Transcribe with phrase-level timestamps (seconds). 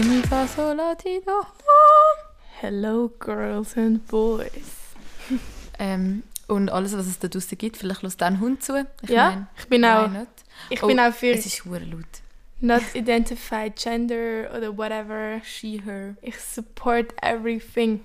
[0.00, 1.42] mi, fa, sol, la, ti, do.
[2.60, 4.50] Hello, girls and boys.
[5.78, 8.86] Ähm, und alles, was es da draussen gibt, vielleicht lässt dann Hund zu.
[9.02, 10.28] Ich Ja, mein, ich bin auch- not?
[10.70, 12.04] Ich Oh, bin auch für Es ist hure laut.
[12.60, 15.40] not identified gender oder whatever.
[15.44, 16.14] She, her.
[16.22, 18.00] Ich support everything.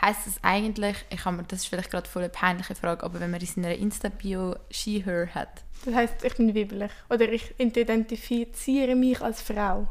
[0.00, 3.20] Heißt es eigentlich, ich habe mir, das ist vielleicht gerade voll eine peinliche Frage, aber
[3.20, 6.90] wenn man in seiner Insta-Bio she, her hat, Das heißt, ich bin weiblich.
[7.08, 9.86] Oder ich identifiziere mich als Frau.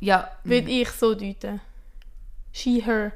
[0.00, 1.60] Ja, Würde ich so deuten.
[2.52, 3.12] She, her.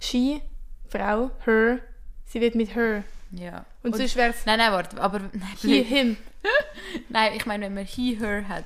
[0.00, 0.42] She,
[0.88, 1.80] Frau, her.
[2.26, 3.04] Sie wird mit her.
[3.32, 3.64] ja.
[3.82, 6.16] Und, sonst wäre es Nein, nein, warte, aber nein, he, him.
[7.08, 8.64] nein, ich meine, wenn man he, her hat.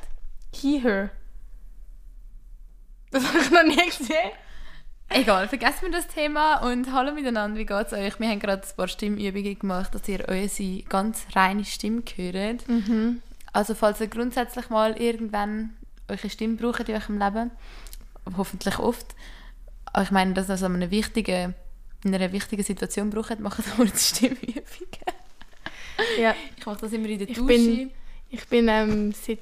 [0.52, 1.11] He, her.
[3.11, 4.33] Das habe ich noch nie gesehen.
[5.09, 8.19] Egal, vergessen wir das Thema und hallo miteinander, wie geht's euch?
[8.19, 12.69] Wir haben gerade ein paar Stimmübungen gemacht, dass ihr unsere ganz reine Stimme hört.
[12.69, 13.23] Mhm.
[13.53, 15.77] Also falls ihr grundsätzlich mal irgendwann
[16.08, 17.50] eure Stimme braucht in eurem Leben,
[18.36, 19.06] hoffentlich oft,
[19.86, 21.54] aber ich meine, dass ihr so eine wichtige,
[22.04, 24.62] in einer wichtigen Situation braucht, macht kurz Stimmübungen.
[26.20, 27.46] Ja, Ich mache das immer in der Ich Dusche.
[27.54, 27.90] bin-
[28.28, 29.38] ich bin ähm, seit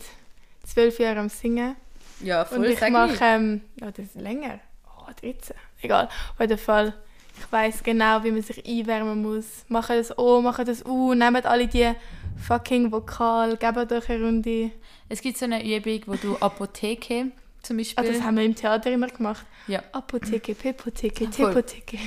[0.65, 1.75] zwölf Jahren am Singen.
[2.21, 4.61] ja, Und ich mache, ähm, ja, das ist länger.
[4.87, 5.57] Oh, 13.
[5.83, 6.05] Egal.
[6.33, 6.95] Auf jeden Fall.
[7.37, 9.65] Ich weiß genau, wie man sich einwärmen muss.
[9.69, 11.91] Mache das O, mache das U, nehmt alle die
[12.37, 14.71] fucking Vokal, gebt euch eine Runde.
[15.09, 17.27] Es gibt so eine Übung, wo du Apotheke
[17.63, 18.13] zum Ah, Beispiel...
[18.13, 19.45] das haben wir im Theater immer gemacht.
[19.67, 19.83] ja.
[19.93, 21.31] Apotheke, Pepotheke.
[21.31, 21.99] Tepotheke,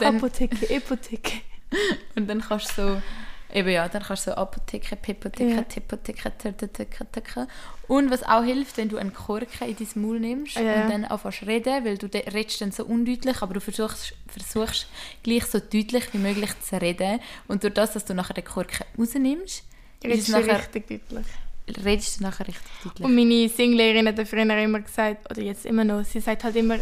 [0.00, 1.32] Apotheke, Epotheke.
[2.16, 3.02] Und dann kannst du so,
[3.52, 5.62] eben ja, dann kannst du so Apotheke, Pipotheke, Ja.
[5.62, 7.46] Tipotheke, Terteteke, Teke.
[7.88, 11.04] Und was auch hilft, wenn du einen Korken in dein Maul nimmst ja, und dann
[11.04, 14.88] anfängst reden, weil du de- redest dann so undeutlich, aber du versuchst, versuchst
[15.22, 17.20] gleich so deutlich wie möglich zu reden.
[17.48, 19.62] Und durch das, dass du nachher den Korken rausnimmst,
[20.04, 21.26] Redest du richtig deutlich.
[21.86, 23.04] redest du nachher richtig deutlich.
[23.06, 26.78] Und meine Singlehrerin hat früher immer gesagt, oder jetzt immer noch, sie sagt halt immer,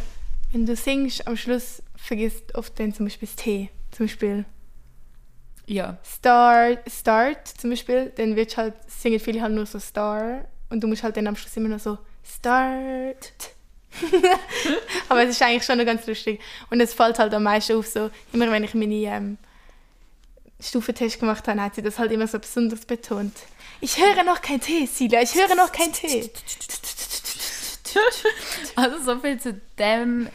[0.52, 3.70] wenn du singst, am Schluss vergisst oft dann zum Beispiel das T.
[3.90, 4.44] Zum Beispiel
[5.66, 10.80] ja, Start, Start zum Beispiel, dann wird halt, singen viele halt nur so Star und
[10.80, 13.32] du musst halt dann am Schluss immer noch so Start.
[15.08, 16.40] Aber es ist eigentlich schon noch ganz lustig.
[16.70, 19.38] Und es fällt halt am meisten auf, so, immer wenn ich meine ähm,
[20.60, 23.34] Stufentest gemacht habe, hat sie das halt immer so besonders betont.
[23.80, 26.30] Ich höre noch kein T, Sila, ich höre noch kein T.
[28.76, 30.28] also so viel zu dem,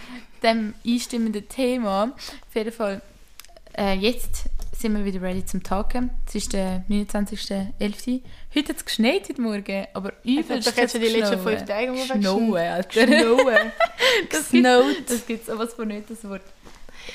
[0.44, 2.14] dem einstimmenden Thema.
[2.16, 3.02] Auf jeden Fall,
[3.78, 4.46] äh, jetzt
[4.80, 6.10] sind wir wieder ready zum Tagen.
[6.28, 8.22] Es ist der 29.11.
[8.56, 11.66] Heute hat es geschneit heute Morgen, aber Ich habe übelst doch jetzt die letzten fünf
[11.66, 13.08] Tage Schnowen, Alter.
[13.08, 13.72] Schnowen.
[14.32, 14.96] Das gibt Gesnowt.
[15.10, 16.42] das gibt sowas von nicht, das Wort.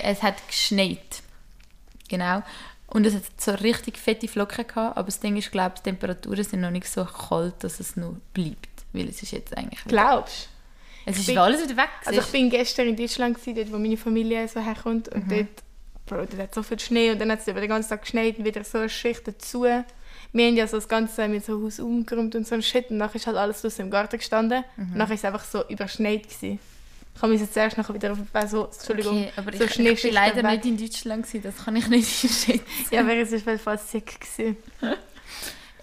[0.00, 1.22] Es hat geschneit.
[2.08, 2.42] Genau.
[2.88, 5.90] Und es hat so richtig fette Flocken gehabt, aber das Ding ist, glaube ich, die
[5.90, 8.68] Temperaturen sind noch nicht so kalt, dass es noch bleibt.
[8.92, 9.82] Weil es ist jetzt eigentlich...
[9.86, 10.48] Glaubst
[11.04, 11.88] Es ist bin- alles wieder weg.
[12.04, 15.63] Also ich bin gestern in Deutschland, gewesen, dort wo meine Familie so herkommt und dort,
[16.06, 18.38] Bro, dort hat so viel Schnee und dann hat es über den ganzen Tag geschneit
[18.38, 19.62] und wieder so eine Schicht dazu.
[19.62, 22.98] Wir haben ja so das Ganze mit so Haus umgeräumt und so ein Shit und
[22.98, 26.24] nachher ist halt alles draussen im Garten gestanden und nachher ist es einfach so überschneit
[26.24, 26.58] gewesen.
[27.16, 30.02] Ich habe mich jetzt zuerst nachher wieder auf, also, Entschuldigung, Okay, aber so ich, ich
[30.02, 30.64] bin leider weg.
[30.64, 32.60] nicht in Deutschland gewesen, das kann ich nicht einschätzen.
[32.90, 34.56] Ja, aber es ist fast sick gewesen.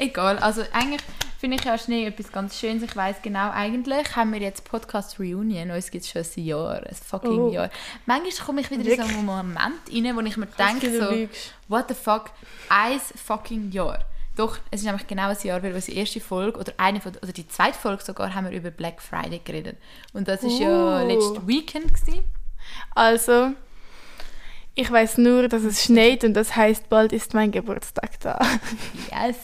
[0.01, 1.01] Egal, also eigentlich
[1.39, 2.81] finde ich ja Schnee etwas ganz Schönes.
[2.83, 6.77] Ich weiß genau, eigentlich haben wir jetzt Podcast Reunion, uns gibt es schon ein Jahr,
[6.83, 7.51] ein fucking Oh.
[7.51, 7.69] Jahr.
[8.07, 9.15] Manchmal komme ich wieder in so Wirklich?
[9.17, 9.59] einen Moment
[9.93, 11.53] rein, wo ich mir denke, so, lügst.
[11.67, 12.31] what the fuck,
[12.69, 13.99] ein fucking Jahr.
[14.35, 17.31] Doch, es ist nämlich genau ein Jahr, weil unsere erste Folge, oder eine von, oder
[17.33, 19.77] die zweite Folge sogar, haben wir über Black Friday geredet.
[20.13, 21.07] Und das ist ja Oh.
[21.07, 22.23] letztes Weekend gewesen.
[22.95, 23.51] Also,
[24.73, 28.39] ich weiß nur, dass es schneit und das heißt, bald ist mein Geburtstag da.
[29.11, 29.35] Yes.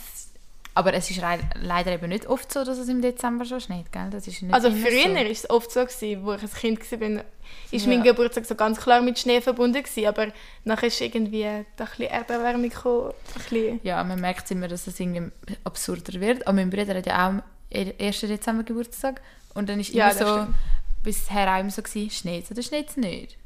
[0.77, 1.19] Aber es ist
[1.61, 4.09] leider eben nicht oft so, dass es im Dezember schon schneit, gell?
[4.11, 5.15] Das ist nicht Also früher so.
[5.15, 7.23] war es oft so, gewesen, wo ich ein Kind war,
[7.71, 7.91] ist Ja.
[7.93, 10.27] mein Geburtstag so ganz klar mit Schnee verbunden gewesen, aber
[10.66, 13.13] nachher ist irgendwie ein bisschen Erderwärmung gekommen.
[13.33, 13.79] Bisschen.
[13.84, 15.31] Ja, man merkt immer, dass es irgendwie
[15.63, 16.46] absurder wird.
[16.46, 17.43] Aber mein Bruder hat ja auch am
[17.73, 18.19] 1.
[18.22, 19.22] Dezember Geburtstag.
[19.55, 20.55] Und dann ist Ja, immer so, stimmt.
[21.03, 23.37] bisher auch immer so gewesen, schneit es oder schneit es nicht.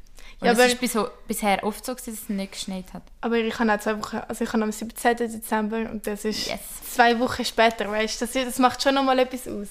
[0.42, 0.98] Und Ja, es aber- ist bis,
[1.28, 3.02] bisher oft so dass es nicht geschneit hat.
[3.20, 5.16] Aber ich habe auch zwei Wochen, also ich habe am 17.
[5.16, 6.58] Dezember und das ist Yes.
[6.94, 9.68] zwei Wochen später, weißt du, das, das macht schon nochmal etwas aus.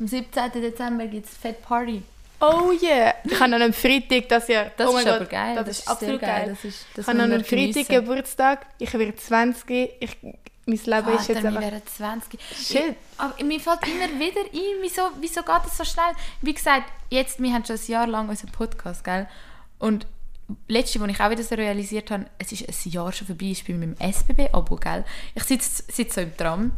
[0.00, 0.50] Am 17.
[0.62, 2.02] Dezember gibt es Fat Party.
[2.40, 3.14] Oh yeah!
[3.24, 4.70] Ich habe an einem Freitag das Jahr.
[4.76, 5.56] Das oh mein ist aber Gott, geil.
[5.56, 6.48] Das, ist absolut sehr geil.
[6.48, 7.88] Das ist, das Ich habe an wir einem Freitag.
[7.88, 8.66] Geburtstag.
[8.78, 9.90] Ich werde 20.
[10.00, 10.36] Ich, mein
[10.66, 11.60] Leben Vater, ist jetzt wir einfach...
[11.60, 12.40] wären 20.
[12.56, 12.96] Shit.
[13.18, 16.12] Aber mir fällt immer wieder ein, wieso, wieso geht das so schnell?
[16.40, 19.28] Wie gesagt, jetzt, wir haben schon ein Jahr lang unseren Podcast, gell?
[19.78, 20.06] Und
[20.68, 23.66] letzte, wo ich auch wieder so realisiert habe, es ist ein Jahr schon vorbei, ist
[23.66, 25.04] bei meinem SBB-Abo, gell?
[25.34, 26.72] Ich sitze, sitze so im Tram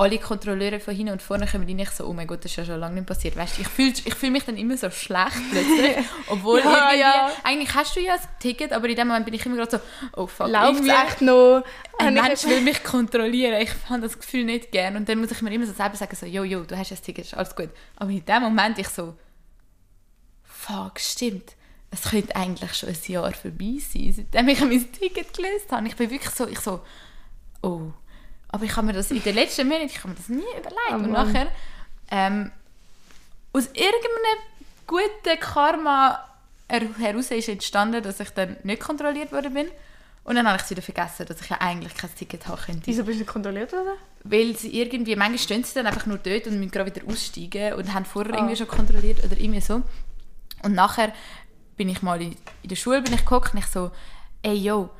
[0.00, 2.56] alle Kontrolleure von hinten und vorne kommen rein, ich so, oh mein Gott, das ist
[2.56, 3.34] ja schon lange nicht passiert.
[3.36, 5.96] Weißt, du, ich fühle ich fühl mich dann immer so schlecht plötzlich,
[6.28, 7.32] obwohl Ja, irgendwie, ja.
[7.42, 9.80] eigentlich hast du ja ein Ticket, aber in dem Moment bin ich immer gerade so,
[10.20, 11.64] oh fuck, Läuft es irgendwie- echt noch?
[11.98, 13.60] ein ich Mensch will mich kontrollieren.
[13.60, 14.94] Ich habe das Gefühl nicht gern.
[14.94, 17.02] Und dann muss ich mir immer so selber sagen, so, jo, jo, du hast ein
[17.02, 17.70] Ticket, ist alles gut.
[17.96, 19.16] Aber in dem Moment ich so,
[20.44, 21.56] fuck, stimmt.
[21.90, 25.86] Es könnte eigentlich schon ein Jahr vorbei sein, seitdem ich mein Ticket gelöst habe.
[25.88, 26.80] Ich bin wirklich so, ich so,
[27.62, 27.80] oh.
[28.50, 30.90] Aber ich habe mir das in den letzten Monaten, ich habe mir das nie überlegt.
[30.90, 31.48] Oh und nachher,
[32.10, 32.50] ähm,
[33.52, 34.38] aus irgendeinem
[34.86, 36.24] guten Karma
[36.70, 39.68] her- heraus ist entstanden, dass ich dann nicht kontrolliert worden bin.
[40.24, 42.86] Und dann habe ich es wieder vergessen, dass ich ja eigentlich kein Ticket haben könnte.
[42.86, 43.96] Wieso bist du nicht kontrolliert worden?
[44.24, 47.72] Weil sie irgendwie, manchmal stehen sie dann einfach nur dort und müssen gerade wieder aussteigen
[47.74, 48.36] und haben vorher Ah.
[48.38, 49.82] irgendwie schon kontrolliert oder irgendwie so.
[50.62, 51.12] Und nachher
[51.78, 53.90] bin ich mal in, in der Schule bin ich geguckt und ich so,
[54.42, 54.90] ey yo,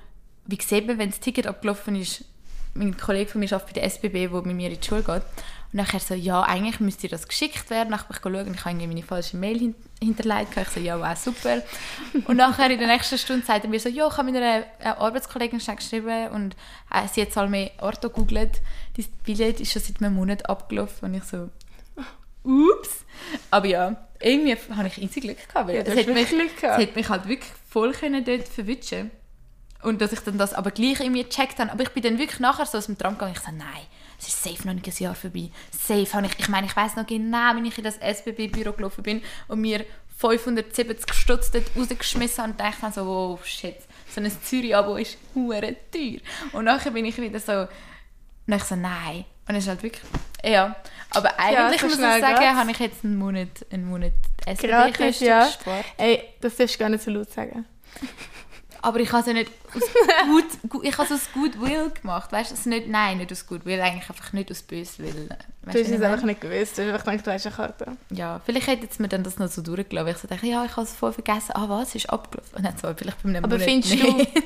[0.47, 2.25] wie sieht man, wenn das Ticket abgelaufen ist?
[2.73, 5.23] Mein Kollege von mir arbeitet bei der SBB, der mit mir in die Schule geht.
[5.71, 7.91] Und nachher so, ja, eigentlich müsste das geschickt werden.
[7.91, 10.57] Nachher bin ich schauen, ich habe meine falsche Mail hin hinterlegt.
[10.57, 11.63] Ich so, ja, wow, super.
[12.27, 14.89] Und nachher in der nächsten Stunde sagt er mir so, ja, ich habe meiner äh,
[14.97, 16.57] Arbeitskollegin schnell geschrieben und
[16.91, 18.63] äh, sie hat jetzt mal Orto googelt.
[18.97, 21.11] Dein Billett ist schon seit einem Monat abgelaufen.
[21.11, 21.51] Und ich so,
[22.45, 23.05] ups.
[23.51, 25.69] Aber ja, irgendwie habe ich easy Glück gehabt.
[25.69, 26.83] Weil Ja, es, hat mich, Glück es gehabt.
[26.83, 29.11] hat mich halt wirklich voll können dort verwischen
[29.83, 31.71] Und dass ich dann das aber gleich irgendwie gecheckt habe.
[31.73, 33.35] Aber ich bin dann wirklich nachher so aus dem Tram gegangen.
[33.37, 33.87] Ich so, nein,
[34.19, 35.51] es ist safe noch nicht ein Jahr vorbei.
[35.71, 39.03] Safe habe ich, ich meine, ich weiß noch genau, wenn ich in das SBB-Büro gelaufen
[39.03, 39.85] bin und mir
[40.17, 43.77] 570 Stutz dort rausgeschmissen habe und dachte so, oh shit,
[44.13, 46.19] so ein Zürich-Abo ist hure teuer.
[46.53, 47.69] Und nachher bin ich wieder so,
[48.49, 49.25] und ich so, nein.
[49.47, 50.03] Und es ist halt wirklich,
[50.45, 50.77] ja.
[51.11, 52.55] Aber eigentlich so muss ich sagen, geht's.
[52.55, 54.13] habe ich jetzt einen Monat, einen Monat
[54.47, 55.47] SBB-Kosten ja.
[55.47, 55.85] gespart.
[55.97, 57.65] Ey, das darfst du gar nicht so laut sagen.
[58.81, 59.83] Aber ich habe es ja nicht aus
[60.27, 62.69] gut, gut, ich habe es aus Goodwill gemacht, weißt du?
[62.69, 65.29] Nicht, nein, nicht aus Goodwill, eigentlich einfach nicht aus Böswillen.
[65.63, 66.79] Weißt Du hast es einfach nicht gewusst.
[66.79, 67.97] Du hast einfach gedacht, du hast eine Karte.
[68.11, 70.07] Ja, vielleicht hätte mir dann das noch so durchgelaufen.
[70.07, 71.53] weil Ich so dachte, ja, ich habe es voll vergessen.
[71.55, 71.95] Ah, was?
[71.95, 72.57] Ist abgelaufen?
[72.57, 74.37] Und dann so, vielleicht bei einem Aber Monat findest nicht.
[74.37, 74.43] du...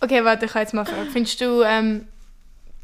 [0.00, 1.10] Okay, warte, ich kann jetzt mal fragen.
[1.10, 2.06] Findest du, ähm,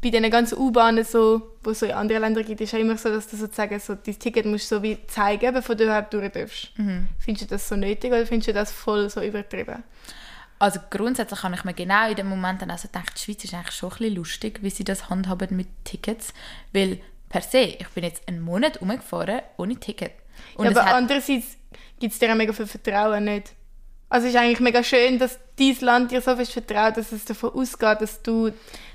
[0.01, 2.97] bei diesen ganzen U-Bahnen, so, wo es so in anderen Ländern gibt, ist ja immer
[2.97, 6.31] so, dass du sozusagen so, dein Ticket musst so wie zeigen, bevor du überhaupt durch
[6.31, 6.71] darfst.
[6.77, 7.09] Mhm.
[7.19, 9.83] Findest du das so nötig oder findest du das voll so übertrieben?
[10.57, 13.53] Also grundsätzlich habe ich mir genau in dem Moment dann also gedacht, die Schweiz ist
[13.53, 16.33] eigentlich schon ein bisschen lustig, wie sie das handhaben mit Tickets.
[16.73, 16.99] Weil
[17.29, 20.11] per se, ich bin jetzt einen Monat umgefahren ohne Ticket.
[20.55, 21.57] Und ja, aber andererseits
[21.99, 23.53] gibt es dir auch mega viel Vertrauen nicht.
[24.09, 27.25] Also es ist eigentlich mega schön, dass dieses Land dir so fest vertraut, dass es
[27.25, 28.51] davon ausgeht, dass du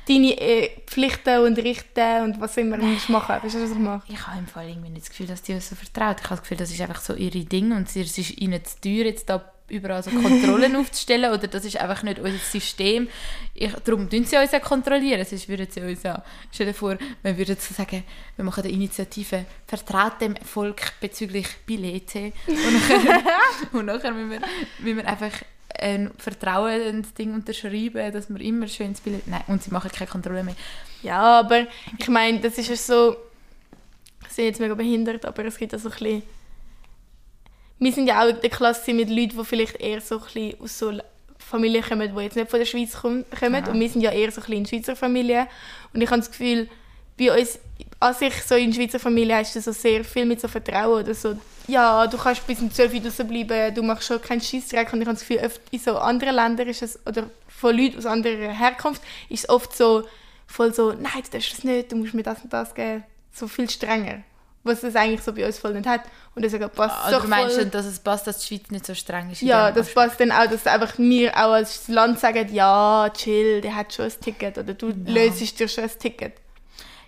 [0.09, 3.37] deine äh, Pflichten und Richten und was immer musst machen.
[3.43, 4.03] Weißt du, was ich mache?
[4.13, 6.17] ich habe im Fall irgendwie nicht das Gefühl, dass die uns so vertraut.
[6.19, 8.81] Ich habe das Gefühl, das ist einfach so ihre Ding und es ist ihnen zu
[8.81, 13.09] teuer, jetzt da überall so Kontrollen aufzustellen oder das ist einfach nicht unser System.
[13.55, 15.25] Ich, darum tun sie uns ja kontrollieren.
[15.25, 16.23] Sonst würden sie uns ja,
[16.53, 18.05] stell dir vor, wir würden so sagen,
[18.37, 23.23] wir machen eine Initiative «Vertraut dem Volk bezüglich Billete» und nachher,
[23.73, 24.41] und nachher müssen, wir,
[24.81, 25.33] müssen wir einfach
[25.79, 29.27] ein Vertrauen ins Ding unterschreiben, dass wir immer schön ins Billett...
[29.27, 30.57] Nein, und sie machen keine Kontrolle mehr.
[31.03, 31.67] Ja, aber
[31.99, 33.17] ich meine, das ist ja so.
[34.29, 36.23] Sie sind jetzt mega behindert, aber es gibt ja so ein bisschen.
[37.85, 40.79] Wir sind ja auch in der Klasse mit Leuten, die vielleicht eher so ein aus
[40.79, 40.91] so
[41.39, 43.27] Familien kommen, die jetzt nicht von der Schweiz kommen.
[43.31, 43.71] Aha.
[43.71, 45.47] Und wir sind ja eher so ein bisschen in Schweizer Familien.
[45.93, 46.67] Und ich habe das Gefühl,
[47.19, 47.59] bei uns,
[48.01, 51.13] als ich so in Schweizer Familie hast du so sehr viel mit so Vertrauen oder
[51.13, 51.37] so.
[51.69, 54.91] Ja, du kannst bis um 12 Uhr bleiben, du machst schon keinen Scheissdreck.
[54.95, 57.99] Und ich habe das Gefühl, oft in so anderen Ländern ist es, oder von Leuten
[57.99, 60.09] aus anderer Herkunft, ist es oft so,
[60.47, 63.05] voll so, nein, du darfst das nicht, du musst mir das und das geben.
[63.31, 64.23] So viel strenger.
[64.65, 66.03] Was es eigentlich so bei uns voll nicht hat.
[66.35, 67.65] Und deswegen passt es Oder doch meinst voll.
[67.65, 69.43] du, dass es passt, dass die Schweiz nicht so streng ist?
[69.43, 69.95] Ja, das Aspekt?
[69.95, 74.07] passt dann auch, dass einfach wir auch als Land sagen, ja, chill, der hat schon
[74.07, 76.35] ein Ticket oder du löst dir schon ein Ticket.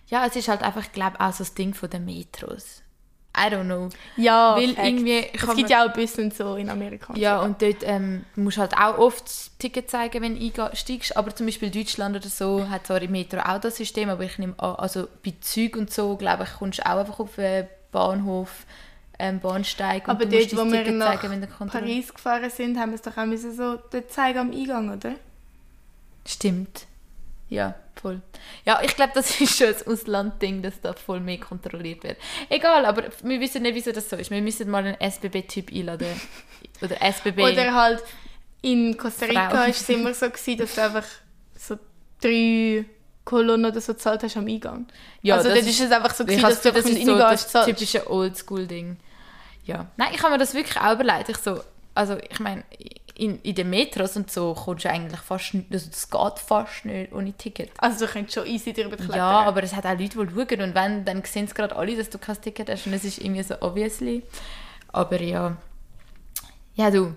[0.08, 2.82] Ja, es ist halt einfach, ich glaube auch so das Ding von den Metros.
[3.36, 3.90] I don't know.
[4.16, 4.88] Ja, Weil Facts.
[4.88, 7.12] irgendwie Es gibt ja auch Busse und so in Amerika.
[7.16, 11.16] Ja, und dort ähm, musst du halt auch oft das Ticket zeigen, wenn du einsteigst.
[11.16, 14.38] Aber zum Beispiel Deutschland oder so hat zwar im Metro auch das System, aber ich
[14.38, 17.66] nehme an, also bei Zügen und so, glaube ich, kommst du auch einfach auf den
[17.92, 18.64] Bahnhof,
[19.18, 21.66] ähm, Bahnsteig und Aber du musst dort, wo dein wir Ticket nach zeigen, wenn du.
[21.66, 25.14] Paris gefahren sind, haben wir es doch auch müssen so dort zeigen am Eingang, oder?
[26.26, 26.86] Stimmt.
[27.48, 28.22] Ja, voll.
[28.64, 32.16] Ja, ich glaube, das ist schon ein Auslandding, dass da voll mehr kontrolliert wird.
[32.48, 34.30] Egal, aber wir wissen nicht, wieso das so ist.
[34.30, 36.20] Wir müssen mal einen SBB-Typ einladen.
[36.82, 37.42] Oder SBB.
[37.42, 38.02] Oder halt
[38.62, 41.04] in Costa Rica war es immer so, gewesen, dass du einfach
[41.56, 41.78] so
[42.20, 42.84] drei
[43.24, 44.86] Kolonnen oder so gezahlt hast am Eingang.
[45.22, 47.18] Ja, also das dort ist es einfach so, gewesen, dass das du das ist so
[47.18, 47.68] das zahlst.
[47.68, 48.96] typische Oldschool-Ding.
[49.64, 49.86] Ja.
[49.96, 51.28] Nein, ich habe mir das wirklich auch überlegt.
[51.28, 51.60] Ich so,
[51.94, 52.64] also ich meine,
[53.18, 56.84] in, in den Metros und so kommst du eigentlich fast nicht, also das geht fast
[56.84, 57.70] nicht ohne Ticket.
[57.78, 59.16] Also du könntest schon easy drüber klettern.
[59.16, 61.96] Ja, aber es hat auch Leute, die schauen und wenn, dann sehen es gerade alle,
[61.96, 64.22] dass du kein Ticket hast und es ist irgendwie so obviously.
[64.88, 65.56] Aber ja,
[66.74, 67.14] ja du,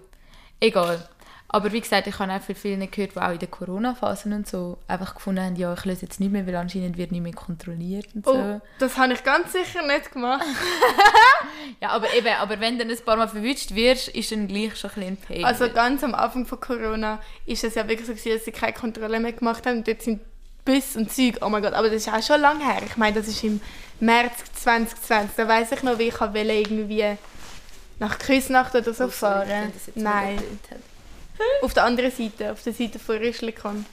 [0.60, 1.08] egal.
[1.52, 4.48] Aber wie gesagt, ich habe auch von vielen gehört, die auch in der Corona-Phase und
[4.48, 7.34] so einfach gefunden haben, ja, ich löse jetzt nicht mehr, weil anscheinend wird nicht mehr
[7.34, 8.34] kontrolliert und so.
[8.34, 10.46] Oh, das habe ich ganz sicher nicht gemacht.
[11.82, 14.76] Ja, aber eben, aber wenn du dann ein paar Mal verwünscht wirst, ist dann gleich
[14.76, 15.46] schon ein bisschen ein Pain.
[15.46, 18.74] Also ganz am Anfang von Corona ist es ja wirklich so, gewesen, dass sie keine
[18.74, 19.78] Kontrolle mehr gemacht haben.
[19.78, 20.20] Und dort sind
[20.66, 22.82] Bus und Zeug, oh mein Gott, aber das ist auch schon lange her.
[22.86, 23.62] Ich meine, das ist im
[24.00, 25.36] März 2020.
[25.38, 27.18] Da weiß ich noch, wie ich irgendwie
[28.00, 29.72] nach Küsnacht oder so Oh, sorry, fahren.
[29.74, 30.38] jetzt Nein.
[31.62, 33.86] Auf der anderen Seite, auf der Seite von Rüschlikon.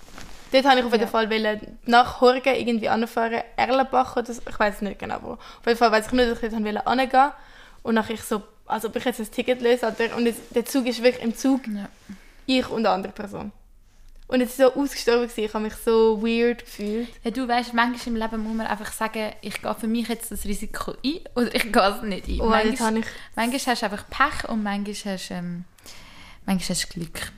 [0.53, 1.09] Dort wollte ich auf jeden Ja.
[1.09, 4.41] Fall wollen, nach Horgen irgendwie anfahren, Erlenbach oder so.
[4.49, 5.33] Ich weiß nicht genau wo.
[5.33, 7.33] Auf jeden Fall weiß ich nur, dass ich dort wollte angehen
[7.83, 9.87] Und nachher ich so, also ob ich jetzt ein Ticket löse.
[9.87, 11.89] Oder, und es, der Zug ist wirklich im Zug Ja.
[12.47, 13.53] ich und eine andere Person.
[14.29, 15.45] Und es war so ausgestorben, gewesen.
[15.45, 17.09] ich habe mich so weird gefühlt.
[17.23, 20.33] Ja, du weißt, manchmal im Leben muss man einfach sagen, ich gehe für mich jetzt
[20.33, 22.41] das Risiko ein oder ich gehe es nicht ein.
[22.41, 23.07] Oh, manchmal, ich...
[23.37, 25.65] manchmal hast du einfach Pech und manchmal hast du ähm,
[26.47, 27.33] manchmal hast du Glück.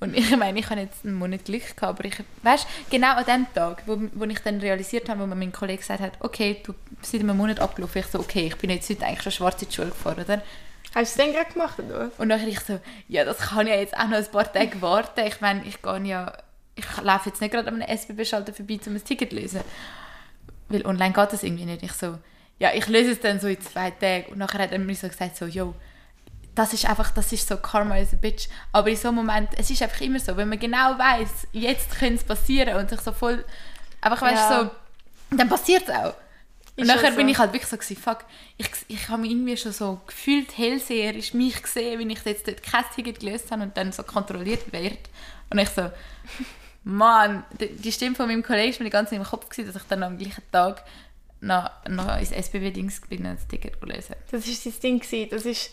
[0.00, 3.24] Und ich meine, ich habe jetzt einen Monat Glück gehabt, aber ich, weißt, genau an
[3.26, 6.62] dem Tag, wo, wo ich dann realisiert habe, wo mir mein Kollege gesagt hat, okay,
[6.64, 9.32] du bist seit einem Monat abgelaufen, ich so, okay, ich bin jetzt heute eigentlich schon
[9.32, 10.42] schwarz in die Schule gefahren, oder?
[10.94, 12.10] Hast du es denn gerade gemacht, oder?
[12.18, 15.20] Und dann ich so, ja, das kann ja jetzt auch noch ein paar Tage warten.
[15.26, 16.32] Ich meine, ich gehe ja,
[16.74, 19.60] ich laufe jetzt nicht gerade an einem SBB-Schalter vorbei, um ein Ticket zu lösen.
[20.68, 21.82] Weil online geht das irgendwie nicht.
[21.82, 22.18] Ich so,
[22.58, 24.32] ja, ich löse es dann so in zwei Tagen.
[24.32, 25.74] Und nachher hat er mir so gesagt, so, yo,
[26.54, 28.48] das ist einfach, das ist so Karma is a bitch.
[28.72, 31.98] Aber in so einem Moment, es ist einfach immer so, wenn man genau weiß, jetzt
[31.98, 33.44] könnte es passieren und sich so voll,
[34.00, 34.70] einfach weißt Ja.
[35.30, 36.14] so, dann passiert es auch.
[36.76, 37.16] Und Ist nachher so.
[37.16, 38.24] bin ich halt wirklich so gewesen, fuck,
[38.56, 42.62] ich, ich habe mich irgendwie schon so gefühlt hellseherisch mich gesehen, wie ich jetzt dort
[42.62, 44.98] kein Ticket gelöst habe und dann so kontrolliert werde.
[45.50, 45.90] Und ich so,
[46.84, 49.82] Mann, die, Stimme von meinem Kollegen war mir die ganze Zeit im Kopf, gewesen, dass
[49.82, 50.84] ich dann am gleichen Tag
[51.40, 54.14] noch, noch ins SBB-Dings bin und das Ticket lösen.
[54.30, 55.00] Das war das Ding.
[55.00, 55.28] Gewesen.
[55.30, 55.70] Das ist,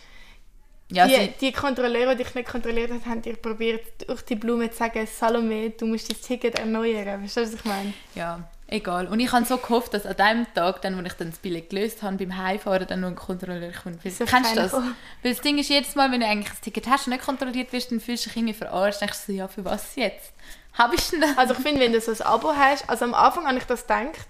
[0.90, 4.72] Ja, die, die Kontrolleure, die dich nicht kontrolliert haben, haben dir probiert, durch die Blume
[4.72, 7.24] zu sagen, Salome, du musst dein Ticket erneuern.
[7.24, 7.94] Weißt du, was ich meine?
[8.16, 9.08] ja, egal.
[9.08, 11.70] Und ich habe so gehofft, dass an dem Tag, dann, wo ich dann das Billett
[11.72, 14.06] gelöst habe, beim Heimfahren dann noch ein Kontrolleur kommt.
[14.06, 14.72] Weil, kennst du das?
[14.72, 14.84] Weil
[15.24, 17.92] das Ding ist, jedes Mal, wenn du eigentlich das Ticket hast und nicht kontrolliert wirst,
[17.92, 19.02] dann fühlst du dich irgendwie verarscht.
[19.02, 20.32] Dann denkst du so, ja, für was jetzt?
[20.72, 21.38] Habe ich denn das?
[21.38, 23.82] Also ich finde, wenn du so ein Abo hast, also am Anfang habe ich das
[23.82, 24.28] gedacht,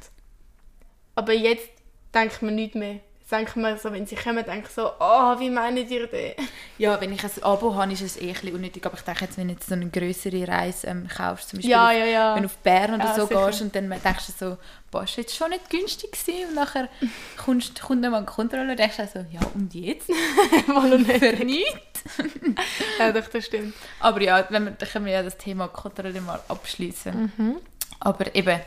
[1.14, 1.70] aber jetzt
[2.16, 3.02] denkt man nicht mehr.
[3.29, 6.46] Denkt man so, wenn sie kommen, denke ich so, oh, wie meint ihr das?
[6.77, 8.86] Ja, wenn ich ein Abo habe, ist es eh ein unnötig.
[8.86, 11.72] Aber ich denke jetzt, wenn du jetzt so eine größere Reise ähm, kaufst, zum Beispiel
[11.72, 12.36] Ja, auf, ja, ja.
[12.36, 13.46] wenn du auf Bern oder so sicher.
[13.48, 14.57] gehst und dann denkst du so,
[14.91, 16.48] boah, ist jetzt schon nicht günstig gewesen.
[16.50, 16.88] Und nachher
[17.38, 20.07] kommst, kommt dann mal ein Kontrolle und denkst du so, ja, und jetzt?
[20.67, 20.98] Mal.
[21.00, 22.03] Für nichts?
[23.00, 23.74] Ja, doch, das stimmt.
[24.00, 27.31] Aber ja, wenn wir, dann können wir ja das Thema Kontrolle mal abschließen.
[27.38, 27.57] Mhm.
[28.00, 28.62] Aber eben,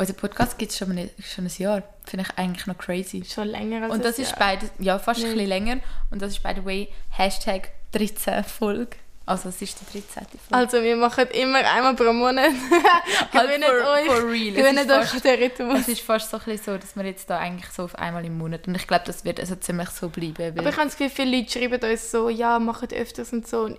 [0.00, 1.82] unser Podcast gibt es schon, ein- schon ein Jahr.
[2.04, 3.22] Finde ich eigentlich noch crazy.
[3.24, 4.38] Schon länger als Und das ein ist Jahr.
[4.38, 5.32] beide, ja, fast ein Ja.
[5.32, 5.76] bisschen länger.
[6.10, 8.96] Und das ist, by the way, Hashtag 13 Folge.
[9.26, 10.26] Also, es ist die 13.
[10.26, 10.54] Folge.
[10.54, 12.50] Also, wir machen immer einmal pro Monat.
[13.32, 14.48] Halt Gewinnt for- euch, for real.
[14.48, 15.80] Es gewinnt euch fast- den Rhythmus.
[15.82, 18.24] Es ist fast so, ein bisschen so, dass wir jetzt da eigentlich so auf einmal
[18.24, 20.58] im Monat und ich glaube, das wird also ziemlich so bleiben.
[20.58, 23.60] Aber ich habe das Gefühl, viele Leute schreiben uns so, ja, macht öfters und so.
[23.66, 23.78] Und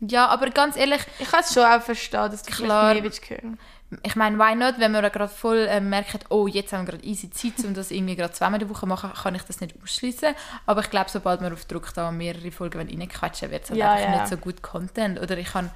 [0.00, 2.94] ja, aber ganz ehrlich, ich kann es schon auch verstehen, dass du Klar.
[2.94, 3.58] mehr willst hören
[4.02, 7.04] ich meine, why not, wenn wir gerade voll äh, merken, oh, jetzt haben wir gerade
[7.04, 10.34] easy Zeit, um das irgendwie gerade zweimal der Woche machen, kann ich das nicht ausschließen.
[10.66, 13.92] Aber ich glaube, sobald wir auf Druck da mehrere Folgen reinquetschen, wird es halt Ja,
[13.92, 14.16] einfach ja.
[14.20, 15.20] nicht so gut Content.
[15.20, 15.70] Oder ich kann,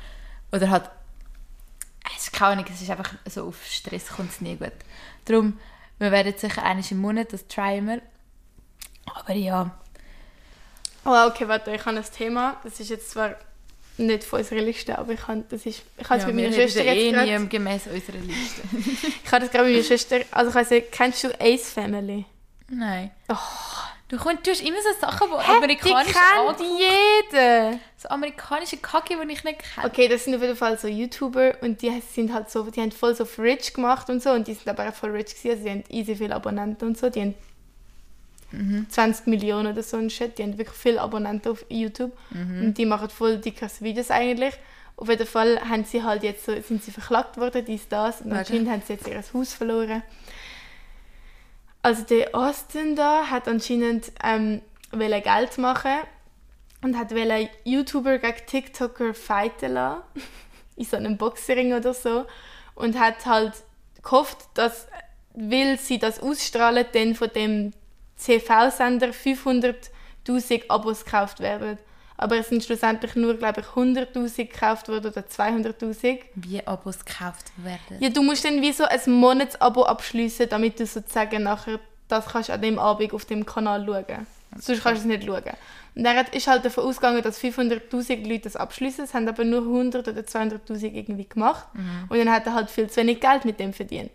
[0.52, 0.90] oder halt,
[2.16, 4.72] es ist keine Ahnung, es ist einfach so auf Stress kommt es nie gut.
[5.24, 5.58] Darum,
[5.98, 8.02] wir werden sicher einmal im Monat, das tryen wir.
[9.14, 9.70] Aber ja,
[11.06, 12.56] Oh, okay, warte, ich habe ein Thema.
[12.64, 13.36] Das ist jetzt zwar
[13.96, 16.52] nicht von unserer Liste, aber ich habe das ist, ich habe es ja mit meiner
[16.52, 18.62] Schwester eh jetzt nie gemäß unserer Liste.
[19.24, 22.24] ich habe das gerade mit meiner Schwester, also ich nicht, kennst du Ace Family?
[22.68, 23.10] Nein.
[23.28, 23.36] Oh.
[24.08, 27.78] Du, kommst, du hast immer so Sachen, die Die amerikanisch kennt jeder!
[27.96, 29.86] So amerikanische Kacke, die ich nicht kenne.
[29.86, 32.92] Okay, das sind auf jeden Fall so YouTuber und die sind halt so, die haben
[32.92, 35.64] voll so rich gemacht und so und die sind aber auch voll rich gewesen, also
[35.64, 37.34] die haben easy viele Abonnenten und so, die haben
[38.88, 42.86] 20 Millionen oder so ein Shit, die haben wirklich viele Abonnenten auf YouTube und die
[42.86, 44.54] machen voll die krassen Videos eigentlich.
[44.96, 48.32] Auf jeden Fall haben sie halt jetzt so, sind sie verklagt worden, dies, das und
[48.32, 50.02] anscheinend haben sie jetzt ihr Haus verloren.
[51.82, 55.98] Also der Austin da hat anscheinend ähm, Geld machen
[56.82, 60.02] und hat wollte YouTuber gegen TikToker fighten lassen.
[60.76, 62.26] in so einem Boxring oder so.
[62.74, 63.54] Und hat halt
[64.02, 64.88] gehofft, dass,
[65.34, 67.72] weil sie das ausstrahlen, dann von dem
[68.18, 71.78] CV-Sender 500'000 Abos gekauft werden.
[72.16, 76.20] aber es sind schlussendlich nur, glaube ich, 100'000 gekauft worden oder 200'000.
[76.34, 77.98] Wie Abos gekauft werden.
[78.00, 82.50] Ja, du musst dann wie so ein Monatsabo abschließen, damit du sozusagen nachher das kannst
[82.50, 84.26] an dem Abend auf dem Kanal schauen.
[84.58, 85.42] Sonst kannst du es nicht schauen.
[85.96, 89.04] Und er ist halt davon ausgegangen, dass 500'000 Leute das abschließen.
[89.04, 91.66] Es haben aber nur 100 oder 200'000 irgendwie gemacht.
[92.08, 94.12] Und dann hat er halt viel zu wenig Geld mit dem verdient.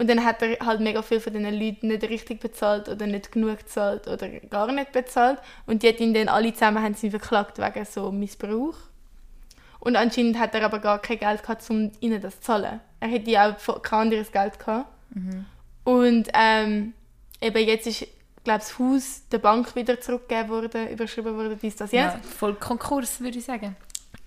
[0.00, 3.32] Und dann hat er halt mega viel von diesen Leuten nicht richtig bezahlt oder nicht
[3.32, 5.38] genug bezahlt oder gar nicht bezahlt.
[5.66, 8.76] Und die hat ihn dann alle zusammen haben sie verklagt wegen so Missbrauch.
[9.78, 12.80] Und anscheinend hat er aber gar kein Geld gehabt, um ihnen das zu zahlen.
[12.98, 14.88] Er hätte ja auch kein anderes Geld gehabt.
[15.84, 16.94] Und ähm,
[17.42, 18.06] eben jetzt ist,
[18.42, 22.14] glaube das Haus der Bank wieder zurückgegeben worden, überschrieben worden, dies, das, jetzt.
[22.14, 23.76] Ja, voll Konkurs, würde ich sagen.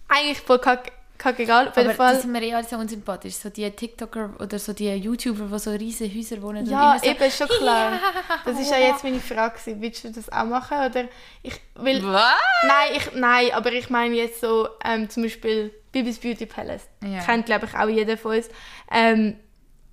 [0.07, 1.69] Eigentlich voll kack, kack egal.
[1.69, 2.21] Auf jeden Aber das Fall.
[2.21, 3.35] sind mir eh alle so unsympathisch.
[3.35, 6.65] So die TikToker oder so die YouTuber, die so riesige Häuser wohnen.
[6.65, 7.99] Ja, und immer so, eben, ist schon klar.
[8.45, 9.57] Das ist ja jetzt meine Frage.
[9.57, 9.81] gewesen.
[9.81, 10.77] Willst du das auch machen?
[10.77, 11.05] Oder
[11.41, 12.03] ich will...
[12.03, 12.33] Was?
[12.63, 16.87] Nein, ich, nein, aber ich meine jetzt so ähm, zum Beispiel Bibis Beauty Palace.
[17.03, 17.19] Ja.
[17.23, 18.49] Kennt, glaube ich, auch jeder von uns.
[18.91, 19.37] Ähm,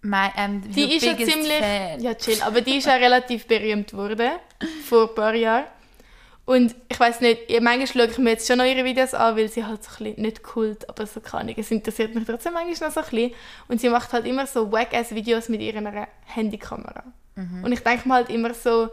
[0.03, 1.59] My, um, die your ist ja ziemlich...
[1.59, 2.01] Fan.
[2.01, 2.41] Ja, chill.
[2.43, 4.31] Aber die ist ja relativ berühmt worden.
[4.87, 5.65] Vor ein paar Jahren.
[6.51, 9.49] Und ich weiß nicht, manchmal schaue ich mir jetzt schon noch ihre Videos an, weil
[9.49, 11.57] sie halt so ein bisschen, nicht Kult, aber so kann ich.
[11.59, 13.35] Es interessiert mich trotzdem manchmal noch so ein bisschen.
[13.69, 17.05] Und sie macht halt immer so wack-ass-Videos mit ihrer Handykamera.
[17.63, 18.89] Und ich denke mir halt immer so,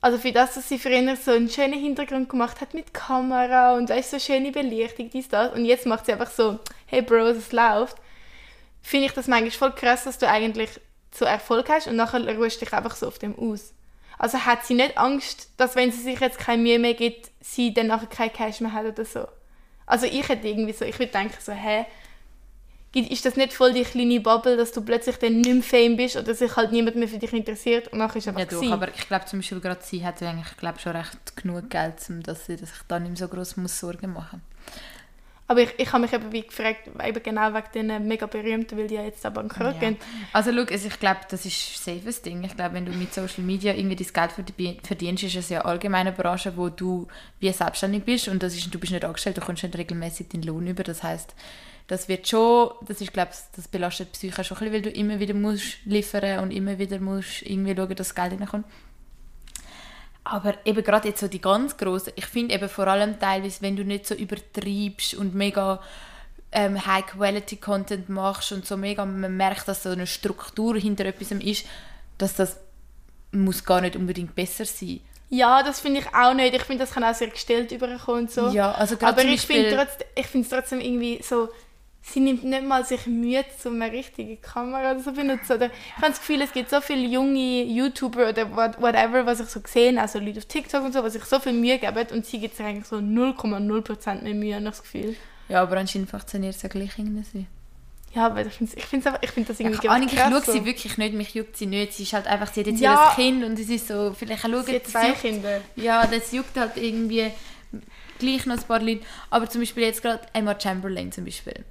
[0.00, 3.90] also für das, dass sie früher so einen schönen Hintergrund gemacht hat mit Kamera und
[3.90, 5.52] weißt, so schöne Belichtung, dies, das.
[5.52, 7.98] Und jetzt macht sie einfach so, hey Bros, es läuft.
[8.80, 10.70] Finde ich das manchmal voll krass, dass du eigentlich
[11.14, 13.74] so Erfolg hast und nachher ruhst du dich einfach so auf dem aus.
[14.18, 17.72] Also hat sie nicht Angst, dass wenn sie sich jetzt keine Mühe mehr gibt, sie
[17.72, 19.26] dann nachher kein Cash mehr hat oder so.
[19.86, 21.86] Also ich hätte irgendwie so, ich würde denken so, hä,
[22.94, 26.16] ist das nicht voll die kleine Bubble, dass du plötzlich dann nicht mehr Fame bist
[26.16, 28.88] oder sich halt niemand mehr für dich interessiert und nachher ist einfach Ja, doch, aber
[28.88, 32.46] ich glaube zum Beispiel gerade sie hat eigentlich glaub, schon recht genug Geld, um dass
[32.46, 34.42] sie sich da nicht mehr so groß muss Sorgen machen
[35.50, 38.86] Aber ich, ich habe mich eben wie gefragt, eben genau wegen den mega berühmten, weil
[38.86, 39.80] die ja jetzt auch bankrott Ja.
[39.80, 39.96] gehen.
[40.34, 42.44] Also schau, also ich glaube, das ist ein safes Ding.
[42.44, 45.62] Ich glaube, wenn du mit Social Media irgendwie dein Geld verdi- verdienst, ist es ja
[45.62, 47.08] allgemein eine Branche, wo du
[47.40, 50.42] wie selbstständig bist und das ist, du bist nicht angestellt, du kommst nicht regelmäßig deinen
[50.42, 50.82] Lohn über.
[50.84, 51.34] Das heißt,
[51.86, 54.90] das wird schon, das ist glaube das belastet die Psyche schon ein bisschen, weil du
[54.90, 58.66] immer wieder musst liefern und immer wieder musst irgendwie schauen, dass das Geld reinkommt.
[60.30, 63.76] Aber eben gerade jetzt so die ganz grossen, ich finde eben vor allem teilweise, wenn
[63.76, 65.80] du nicht so übertreibst und mega
[66.52, 71.66] ähm, High-Quality-Content machst und so mega, man merkt, dass so eine Struktur hinter etwas ist,
[72.18, 72.58] dass das
[73.32, 75.00] muss gar nicht unbedingt besser sein.
[75.30, 76.54] Ja, das finde ich auch nicht.
[76.54, 78.48] Ich finde, das kann auch sehr gestellt überkommen und so.
[78.48, 81.48] Ja, also gerade Aber zum ich finde Beispiel- trotzdem, ich finde es trotzdem irgendwie so,
[82.12, 85.52] sie nimmt nicht mal sich Mühe, um eine richtige Kamera oder so zu benutzen.
[85.52, 89.40] Oder ich habe das Gefühl, es gibt so viele junge YouTuber oder what- whatever, was
[89.40, 92.06] ich so gesehen also Leute auf TikTok und so, was sich so viel Mühe geben
[92.12, 95.16] und sie gibt sich eigentlich so 0,0% mehr Mühe, habe ich das Gefühl.
[95.48, 97.46] Ja, aber anscheinend funktioniert es ja gleich irgendwie.
[98.14, 100.40] Ja, aber ich finde ich find's einfach, ich find das irgendwie Ich, Annik, ich schaue
[100.42, 100.52] so.
[100.52, 101.92] sie wirklich nicht, mich juckt sie nicht.
[101.92, 103.10] Sie ist halt einfach, sie hat jetzt Ja.
[103.10, 105.60] ihr Kind und es ist so, vielleicht schauen Sie hat zwei juckt- Kinder.
[105.76, 107.30] Ja, das juckt halt irgendwie
[108.18, 109.02] gleich noch ein paar Leute.
[109.30, 111.64] Aber zum Beispiel jetzt gerade Emma Chamberlain zum Beispiel.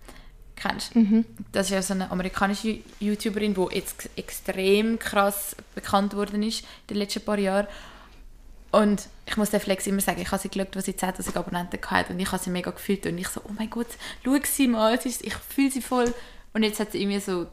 [0.57, 0.95] Kennst?
[0.95, 1.23] Mhm.
[1.51, 6.95] Das ist ja so eine amerikanische YouTuberin, die jetzt extrem krass bekannt worden ist in
[6.95, 7.67] den letzten paar Jahren.
[8.71, 11.79] Und ich muss der Flex immer sagen, ich habe sie geschaut, was sie 10'000 Abonnenten
[11.89, 13.87] hatte und ich habe sie mega gefühlt und ich so, oh mein Gott,
[14.25, 16.13] schau sie mal, es ist, ich fühle sie voll.
[16.53, 17.47] Und jetzt hat sie irgendwie so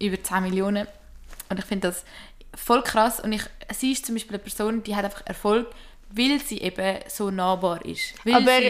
[0.00, 0.86] über 10 Millionen
[1.48, 2.04] und ich finde das
[2.54, 3.42] voll krass und ich,
[3.74, 5.68] sie ist zum Beispiel eine Person, die hat einfach Erfolg,
[6.14, 8.14] weil sie eben so nahbar ist.
[8.30, 8.60] Aber,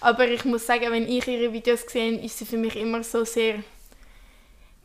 [0.00, 3.24] aber ich muss sagen, wenn ich ihre Videos sehe, ist sie für mich immer so
[3.24, 3.62] sehr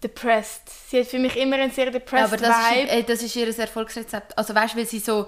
[0.04, 0.64] depressed.
[0.90, 2.90] Sie hat für mich immer einen sehr depressed aber das ist, Vibe.
[2.92, 4.38] äh, das ist ihr Erfolgsrezept.
[4.38, 5.28] Also weißt du, weil sie so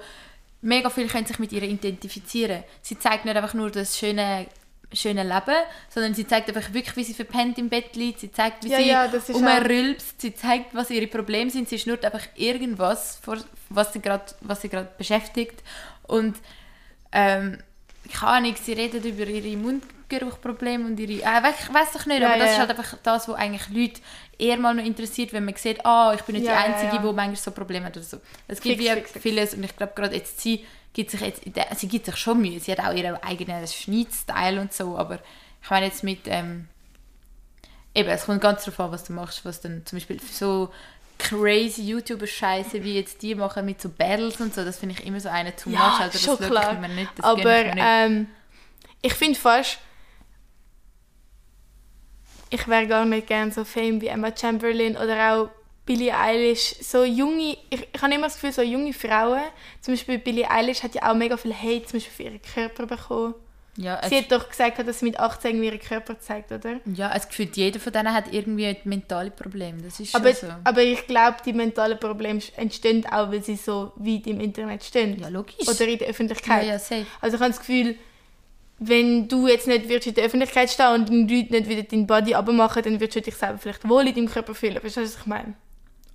[0.61, 2.63] mega viel können sich mit ihr identifizieren.
[2.81, 4.47] Sie zeigt nicht einfach nur das schöne
[4.91, 5.55] schöne Leben,
[5.89, 8.21] sondern sie zeigt einfach wirklich, wie sie verpennt im Bett liegt.
[8.21, 10.19] Sie zeigt, wie Ja, sie ja, ist umrülpst.
[10.19, 11.69] Sie zeigt, was ihre Probleme sind.
[11.69, 13.37] Sie schnurrt einfach irgendwas, vor,
[13.69, 15.61] was sie gerade was sie gerade beschäftigt.
[16.07, 16.37] Und
[17.11, 17.57] ähm,
[18.11, 21.23] keine Ahnung, sie redet über ihre Mundgeruchprobleme und ihre...
[21.23, 22.59] Äh, ich weiß doch nicht, Ja, aber das ja, ist ja.
[22.59, 24.01] halt einfach das, was eigentlich Leute
[24.37, 27.13] eher mal noch interessiert, wenn man sieht, ah, ich bin nicht Ja, die Einzige, die
[27.13, 28.19] manchmal so Probleme hat oder so.
[28.47, 29.11] Es gibt fix.
[29.19, 31.43] vieles und ich glaube gerade jetzt sie gibt sich jetzt,
[31.75, 32.59] sie gibt sich schon Mühe.
[32.59, 35.19] Sie hat auch ihren eigenen Schneidstyle und so, aber
[35.61, 36.67] ich meine jetzt mit ähm,
[37.93, 40.71] eben, es kommt ganz darauf an, was du machst, was dann zum Beispiel so
[41.19, 45.19] crazy YouTuber-Scheiße wie jetzt die machen mit so Battles und so, das finde ich immer
[45.19, 46.73] so eine too much, Ja, also das schon klar.
[46.73, 47.85] ich mir nicht, das Aber mir nicht.
[47.85, 48.27] ähm,
[49.01, 49.77] ich finde fast,
[52.49, 55.49] ich wäre gar nicht gern so Fame wie Emma Chamberlain oder auch
[55.85, 56.75] Billie Eilish.
[56.81, 59.41] So junge, ich, ich habe immer das Gefühl, so junge Frauen,
[59.81, 62.85] zum Beispiel Billie Eilish hat ja auch mega viel Hate zum Beispiel für ihren Körper
[62.85, 63.35] bekommen.
[63.81, 66.81] Ja, Sie hat doch gesagt, dass sie mit 18 irgendwie ihren Körper zeigt, oder?
[66.85, 69.81] ja, es gefühlt, jeder von denen hat irgendwie ein mentale Problem.
[69.81, 70.47] Das ist schon Aber, so.
[70.65, 75.17] aber ich glaube, die mentalen Probleme entstehen auch, weil sie so weit im Internet stehen.
[75.19, 75.65] Ja, logisch.
[75.65, 76.67] Oder in der ja, Öffentlichkeit.
[76.67, 77.05] ja, safe.
[77.21, 77.95] Also ich habe das Gefühl,
[78.79, 82.05] wenn du jetzt nicht würdest in der Öffentlichkeit stehen und die Leute nicht wieder deinen
[82.05, 84.73] Body abmachen, dann würdest du dich selber vielleicht wohl in deinem Körper fühlen.
[84.79, 85.53] Verstehst du, was ich meine?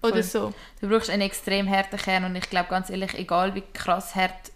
[0.03, 0.23] Oder Voll.
[0.23, 0.55] so.
[0.83, 4.53] Du brauchst einen extrem harten Kern und ich glaube ganz ehrlich, egal wie krass hart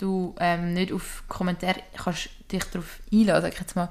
[0.00, 3.88] du ähm, nicht auf Kommentare kannst dich darauf einlassen, sag ich jetzt mal,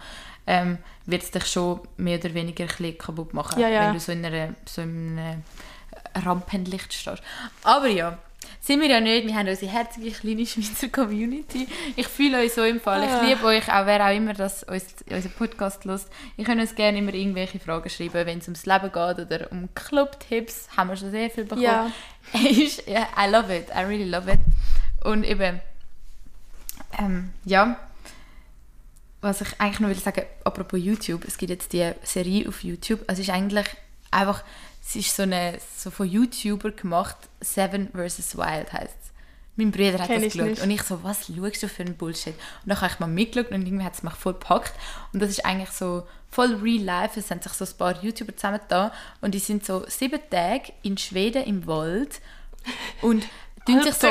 [0.48, 3.86] ähm, wird es dich schon mehr oder weniger ein kaputt machen, Ja, ja.
[3.88, 5.44] wenn du so in, einer, so in einem
[6.16, 7.22] Rampenlicht stehst.
[7.64, 8.18] Aber ja,
[8.62, 11.68] sind wir ja nicht, wir haben unsere herzige kleine Schweizer Community.
[11.96, 13.22] Ich fühle euch so im Fall, Ah.
[13.22, 16.06] ich liebe euch, auch wer auch immer das uns, unseren Podcast hört.
[16.38, 19.70] Ihr könnt uns gerne immer irgendwelche Fragen schreiben, wenn es ums Leben geht oder um
[19.76, 21.62] Club-Tipps, haben wir schon sehr viel bekommen.
[21.62, 21.92] Ja,
[22.34, 24.40] I love it, I really love it.
[25.04, 25.62] Und eben,
[26.98, 27.78] ähm, ja,
[29.22, 33.04] was ich eigentlich noch will sagen, apropos YouTube, es gibt jetzt die Serie auf YouTube,
[33.08, 33.68] es ist eigentlich
[34.12, 34.44] einfach,
[34.82, 38.38] es ist so eine, so von YouTuber gemacht, Seven vs.
[38.38, 39.10] Wild heißt es.
[39.56, 42.34] Mein Bruder hat Kenn das geschaut und ich so, was schaust du für einen Bullshit?
[42.64, 44.72] Und dann habe ich mal mitgeschaut und irgendwie hat es mich voll gepackt.
[45.12, 47.20] Und das ist eigentlich so voll real life.
[47.20, 50.98] Es haben sich so ein paar YouTuber zusammengetan und die sind so sieben Tage in
[50.98, 52.22] Schweden im Wald
[53.02, 53.26] und
[53.66, 54.08] tun sich so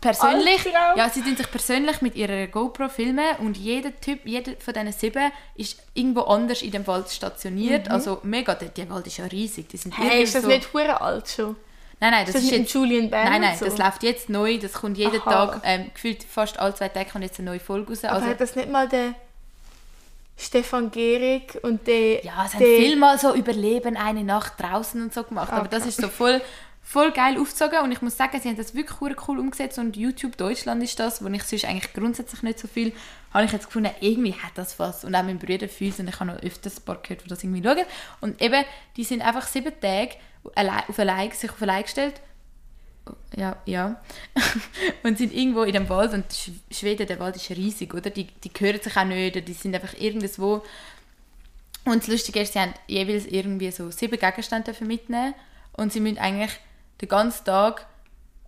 [0.00, 0.64] persönlich,
[0.96, 4.92] ja, sie tun sich persönlich mit ihrer GoPro filmen und jeder Typ, jeder von diesen
[4.92, 7.90] sieben ist irgendwo anders in dem Wald stationiert.
[7.90, 9.68] Also mega, der, der Wald ist ja riesig.
[9.68, 10.02] Die sind Mhm.
[10.02, 11.56] Hey, ist das so, nicht hure alt schon?
[11.98, 13.64] Nein, nein, das Ist das ist jetzt Julian Bam Nein, nein, so?
[13.64, 14.58] das läuft jetzt neu.
[14.58, 15.46] Das kommt jeden Aha.
[15.46, 18.04] Tag, ähm, gefühlt fast alle zwei Tage kommt jetzt eine neue Folge raus.
[18.04, 19.14] Aber Also, hat das nicht mal der
[20.38, 22.22] Stefan Gehrig und der...
[22.22, 25.50] ja, es haben viel mal so Überleben eine Nacht draußen und so gemacht.
[25.50, 26.42] Ah, aber das ist so voll,
[26.86, 30.36] voll geil aufgezogen und ich muss sagen, sie haben das wirklich cool umgesetzt und YouTube
[30.36, 32.92] Deutschland ist das, wo ich sonst eigentlich grundsätzlich nicht so viel,
[33.34, 35.04] habe ich jetzt gefunden, irgendwie hat das was.
[35.04, 37.42] Und auch mein Bruder fühlt und ich habe noch öfters ein paar gehört, die das
[37.42, 37.84] irgendwie schauen.
[38.20, 38.64] Und eben,
[38.96, 40.12] die sind einfach sieben Tage
[40.44, 42.20] auf allein, sich auf allein gestellt
[43.36, 44.00] ja, ja.
[45.02, 48.10] und sind irgendwo in dem Wald und Sch Schweden, der Wald ist riesig, oder?
[48.10, 50.62] Die, die hören sich auch nicht, die sind einfach irgendwo.
[51.84, 55.34] Und das Lustige ist, sie haben jeweils irgendwie so sieben Gegenstände mitnehmen
[55.72, 56.52] und sie müssen eigentlich
[57.00, 57.86] den ganzen Tag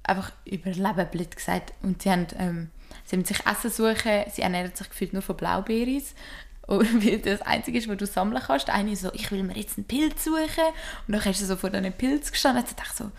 [0.02, 1.72] einfach überleben, blöd gesagt.
[1.82, 2.70] Und sie haben, ähm,
[3.04, 6.14] sie müssen sich Essen suchen, sie ernähren sich gefühlt nur von Blaubeeris.
[6.68, 8.68] Und weil das Einzige ist, was du sammeln kannst.
[8.68, 10.64] Eine so, ich will mir jetzt einen Pilz suchen.
[11.06, 13.10] Und dann hast du so vor diesen Pilz gestanden und dachte so,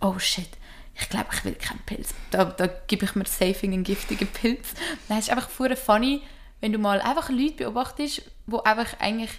[0.00, 0.48] oh shit,
[0.94, 2.14] ich glaube, ich will keinen Pilz.
[2.30, 4.68] Da, da gebe ich mir safe einen giftigen Pilz.
[5.08, 6.22] Dann ist es einfach voll funny,
[6.60, 9.32] wenn du mal einfach Leute beobachtest, die einfach eigentlich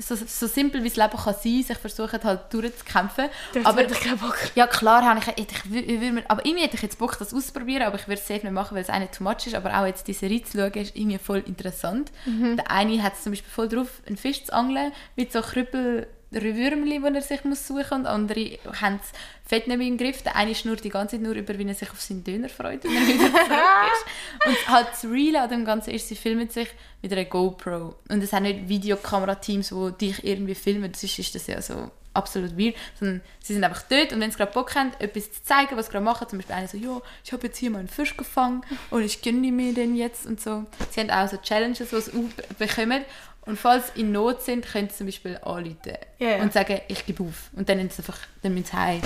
[0.00, 3.28] so, so simpel wie das Leben kann sein, sich versuchen halt durchzukämpfen.
[3.54, 4.36] Das aber ich keinen Bock.
[4.54, 7.32] ja klar, habe ich, ich, ich, ich, mir- aber irgendwie hätte ich jetzt Bock, das
[7.34, 9.78] auszuprobieren, aber ich würde es safe nicht machen, weil es eine too much ist, aber
[9.80, 12.10] auch jetzt diese Serie zu schauen, ist irgendwie voll interessant.
[12.56, 16.06] Der eine hat es zum Beispiel voll drauf, einen Fisch zu angeln, mit so Krüppel
[16.30, 19.12] Würmli, die er sich muss suchen und andere haben das
[19.44, 20.22] Fett nicht mehr im Griff.
[20.22, 22.84] Der eine schnurrt die ganze Zeit nur über, wie er sich auf seinen Döner freut,
[22.84, 23.50] wenn er wieder zurück
[23.92, 24.46] ist.
[24.46, 26.68] Und halt das Real an dem Ganzen ist, sie filmen sich
[27.02, 27.96] mit einer GoPro.
[28.08, 32.58] Und es sind nicht Videokamerateams, die dich irgendwie filmen, sonst ist das ja so absolut
[32.58, 35.76] weird, sondern sie sind einfach dort und wenn sie gerade Bock haben, etwas zu zeigen,
[35.76, 37.88] was sie gerade machen, zum Beispiel einer so, ja, ich habe jetzt hier mal einen
[37.88, 40.64] Fisch gefangen und ich gönne mir den jetzt und so.
[40.90, 43.04] Sie haben auch so Challenges, die sie bekommen
[43.42, 46.36] und falls sie in Not sind, können sie zum Beispiel anrufen ja.
[46.36, 49.02] und sagen, ich gebe auf und dann, einfach, dann müssen sie heim.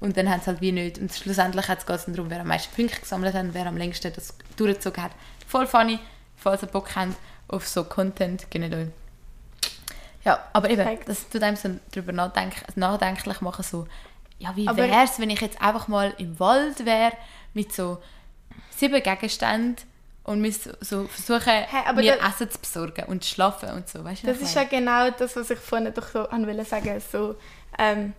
[0.00, 0.98] Und dann haben sie halt wie nicht.
[0.98, 4.12] Und schlussendlich geht es darum, wer am meisten Punkte gesammelt hat und wer am längsten
[4.12, 5.12] das durchgezogen hat.
[5.46, 5.98] Voll funny,
[6.36, 7.16] falls ihr Bock habt
[7.48, 8.92] auf so Content, generell.
[10.24, 11.08] Ja, aber eben, Perfekt.
[11.08, 13.86] das tut einem so darüber nachdenken, nachdenklich machen, so,
[14.38, 17.12] ja, wie wäre es, wenn ich jetzt einfach mal im Wald wäre,
[17.54, 17.98] mit so
[18.70, 19.76] sieben Gegenständen
[20.26, 21.52] und müsste so versuchen,
[21.86, 24.26] aber mir da- Essen zu besorgen und zu schlafen und so, weißt du?
[24.26, 27.00] Das ist ja genau das, was ich vorhin doch so wollte sagen.
[27.12, 27.36] So,
[27.78, 28.12] ähm,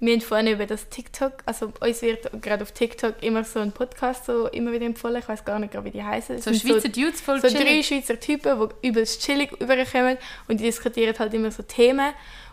[0.00, 3.72] wir haben vorhin über das TikTok, also uns wird gerade auf TikTok immer so ein
[3.72, 5.16] Podcast so immer wieder empfohlen.
[5.16, 6.40] Ich weiß gar nicht, wie die heißen.
[6.40, 7.86] So Schweizer Dudes voll so drei chillig.
[7.88, 12.12] Schweizer Typen, die übelst chillig überkommen und die diskutieren halt immer so Themen.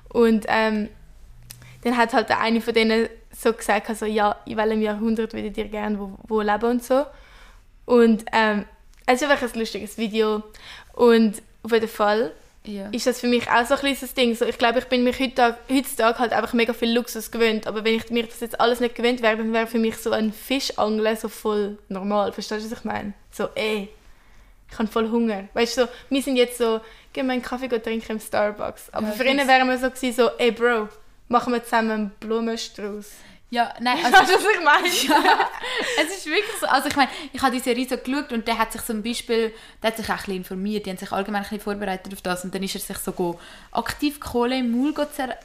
[0.10, 0.90] Und ähm,
[1.84, 5.56] dann hat halt der eine von denen so gesagt, also, ja, in welchem Jahrhundert würdet
[5.58, 7.06] ihr gerne wo, wo leben und so.
[7.86, 8.66] Und ähm,
[9.06, 10.44] es ist einfach ein lustiges Video.
[10.94, 12.32] Und auf jeden Fall
[12.64, 12.90] Ja.
[12.92, 14.34] ist das für mich auch so ein kleines Ding.
[14.36, 17.68] So, ich glaube, ich bin mir heutzutage, heutzutage halt einfach mega viel Luxus gewöhnt.
[17.68, 20.12] Aber wenn ich mir das jetzt alles nicht gewöhnt wäre, dann wäre für mich so
[20.12, 22.32] ein Fischangeln so voll normal.
[22.34, 23.14] Verstehst du, was ich meine?
[23.32, 23.90] So, ey,
[24.72, 25.48] ich habe voll Hunger.
[25.54, 26.82] Weißt du, so, wir sind jetzt so,
[27.14, 28.90] gehen wir einen Kaffee trinken im Starbucks.
[28.92, 30.90] Aber Ja, für ihn wären wir so gewesen, so, ey Bro,
[31.28, 33.12] machen wir zusammen einen Blumenstrauß.
[33.52, 34.34] Ja, nein, Also, also...
[34.34, 35.24] das, was ich meine?
[35.24, 35.50] ja,
[36.02, 36.68] es ist wirklich so.
[36.68, 39.54] Also ich meine, ich habe die Serie so geschaut und der hat sich zum Beispiel,
[39.82, 42.22] der hat sich auch ein bisschen informiert, die haben sich allgemein ein bisschen vorbereitet auf
[42.22, 43.40] das und dann ist er sich so go,
[43.72, 45.38] aktiv Kohle im Maul zer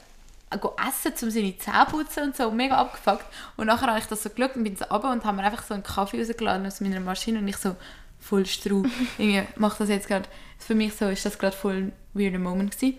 [0.58, 3.26] go essen, um seine Zähne zu putzen und so, mega abgefuckt.
[3.56, 5.62] Und nachher habe ich das so geschaut und bin so runter und haben mir einfach
[5.62, 7.76] so einen Kaffee rausgeladen aus meiner Maschine und ich so,
[8.18, 8.82] voll Strau.
[9.18, 12.72] Irgendwie macht das jetzt gerade, für mich so ist das gerade voll ein weirder Moment
[12.72, 12.98] gewesen.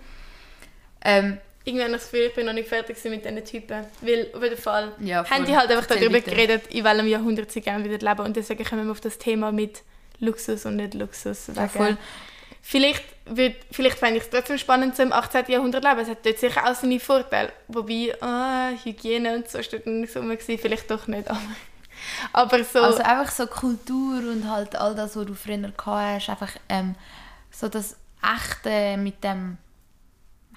[1.03, 3.86] Ähm, Ich das Gefühl, ich bin noch nicht fertig mit diesen Typen.
[4.02, 6.32] Weil auf jeden Fall Ja, haben die halt einfach darüber weiter.
[6.32, 8.26] geredet, in welchem Jahrhundert sie gerne wieder leben.
[8.26, 9.84] Und deswegen kommen wir auf das Thema mit
[10.19, 11.52] Luxus und nicht Luxus.
[11.56, 11.97] Ja, voll.
[12.63, 15.45] Vielleicht, wird, vielleicht fände ich es trotzdem spannend, so im 18.
[15.47, 16.00] Jahrhundert leben.
[16.00, 17.52] Es hat dort sicher auch seine Vorteile.
[17.67, 20.21] Wobei, ah, Hygiene und so dort nicht so.
[20.58, 21.30] Vielleicht doch nicht.
[21.30, 21.39] Aber,
[22.34, 22.80] aber so...
[22.82, 26.95] Also einfach so Kultur und halt all das, was du früher gehabt hast, einfach ähm,
[27.52, 29.58] so das Echte mit dem,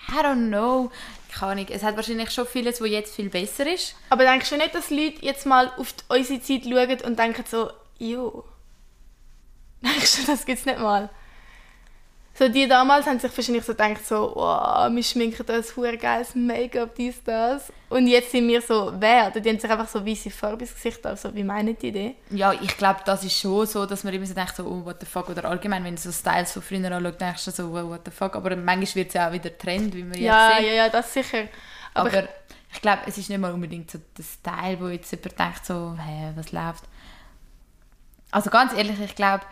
[0.09, 0.91] I don't know,
[1.33, 3.97] keine Ahnung, es hat wahrscheinlich schon vieles, was jetzt viel besser ist.
[4.11, 7.71] Aber denkst du nicht, dass Leute jetzt mal auf unsere Zeit schauen und denken so,
[7.99, 8.45] jo,
[9.83, 11.11] denkst du, das gibt es nicht mal?
[12.37, 16.35] So die damals haben sich wahrscheinlich so gedacht, so, wow, wir schminken das hure geiles
[16.35, 17.73] Make-up, dies, das.
[17.89, 19.31] Und jetzt sind wir so, wer?
[19.31, 22.17] Die haben sich einfach so weiße Farbe ins Gesicht also Wie meinen die Idee?
[22.31, 24.97] Ja, ich glaube, das ist schon so, dass man immer so denkt, so, oh, what
[24.99, 27.89] the fuck, oder allgemein, wenn du so Styles von früher anschaust, denkst du so, oh,
[27.91, 30.59] what the fuck, aber manchmal wird es ja auch wieder Trend, wie wir Ja, jetzt
[30.59, 30.67] sehen.
[30.67, 31.45] ja, ja, das sicher.
[31.95, 32.29] Aber, Aber,
[32.73, 35.97] ich glaube, es ist nicht mal unbedingt so der Style, wo jetzt jemand denkt, so,
[36.05, 36.83] hä, was läuft.
[38.33, 39.45] Also ganz ehrlich, ich glaube,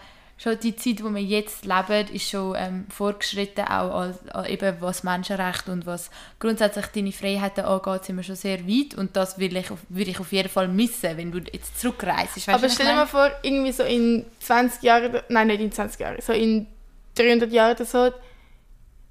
[0.42, 4.76] schon die Zeit, wo wir jetzt leben, ist schon ähm, fortgeschritten, auch als, als eben
[4.80, 9.38] was Menschenrechte und was grundsätzlich deine Freiheiten angeht, sind wir schon sehr weit und das
[9.38, 12.48] will ich, würde ich auf jeden Fall missen, wenn du jetzt zurückreist.
[12.48, 16.20] Aber stell dir mal vor, irgendwie so in 20 Jahren, nein, nicht in 20 Jahren,
[16.20, 16.66] so in
[17.14, 18.10] 300 Jahren oder so,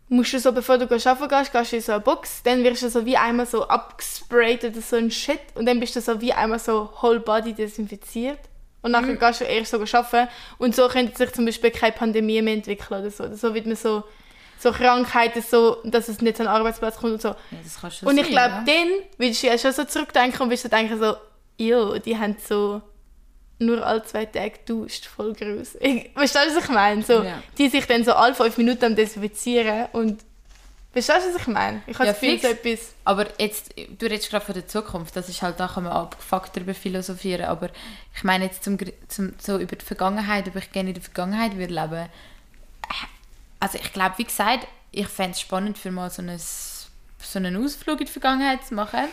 [0.10, 2.84] musst du so, bevor du arbeiten gehst, gehst du in so eine Box, dann wirst
[2.84, 6.20] du so wie einmal so abgesprayt oder so ein Shit und dann bist du so
[6.20, 8.51] wie einmal so whole body desinfiziert
[8.82, 12.42] und nachher gehst du erst so arbeiten und so könnte sich zum Beispiel keine Pandemie
[12.42, 13.34] mehr entwickeln oder so.
[13.36, 14.04] So wird man so,
[14.60, 17.30] so Krankheiten so, dass es nicht an den Arbeitsplatz kommt und so.
[17.30, 18.64] Ja, das kann schon Und ich glaube, ja.
[18.66, 21.16] dann würdest du ja schon so zurückdenken und wirst du denken so,
[21.58, 22.82] jo, die haben so
[23.60, 25.76] nur alle zwei Tage duscht, voll groß.
[25.76, 27.04] Weißt du, was ich meine?
[27.04, 27.42] So, Ja.
[27.58, 30.22] Die sich dann so alle fünf Minuten am desinfizieren und
[30.94, 31.82] Verstehst du, was ich meine?
[31.88, 32.42] Ich habe Ja, fix.
[32.42, 32.94] so etwas...
[33.06, 36.56] Aber jetzt, du redest gerade von der Zukunft, das ist halt, da kann man abgefuckt
[36.56, 37.70] darüber philosophieren, aber
[38.14, 38.78] ich meine jetzt zum,
[39.08, 42.10] zum, so über die Vergangenheit, ob ich gerne in der Vergangenheit würde leben.
[43.60, 47.64] Also ich glaube, wie gesagt, ich fände es spannend, für mal so, ein, so einen
[47.64, 49.06] Ausflug in die Vergangenheit zu machen.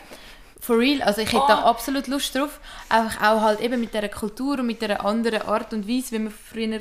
[0.60, 1.68] For real, also ich hätte da Oh.
[1.68, 2.58] absolut Lust drauf.
[2.88, 6.18] Einfach auch halt eben mit dieser Kultur und mit dieser anderen Art und Weise, wie
[6.18, 6.80] man früher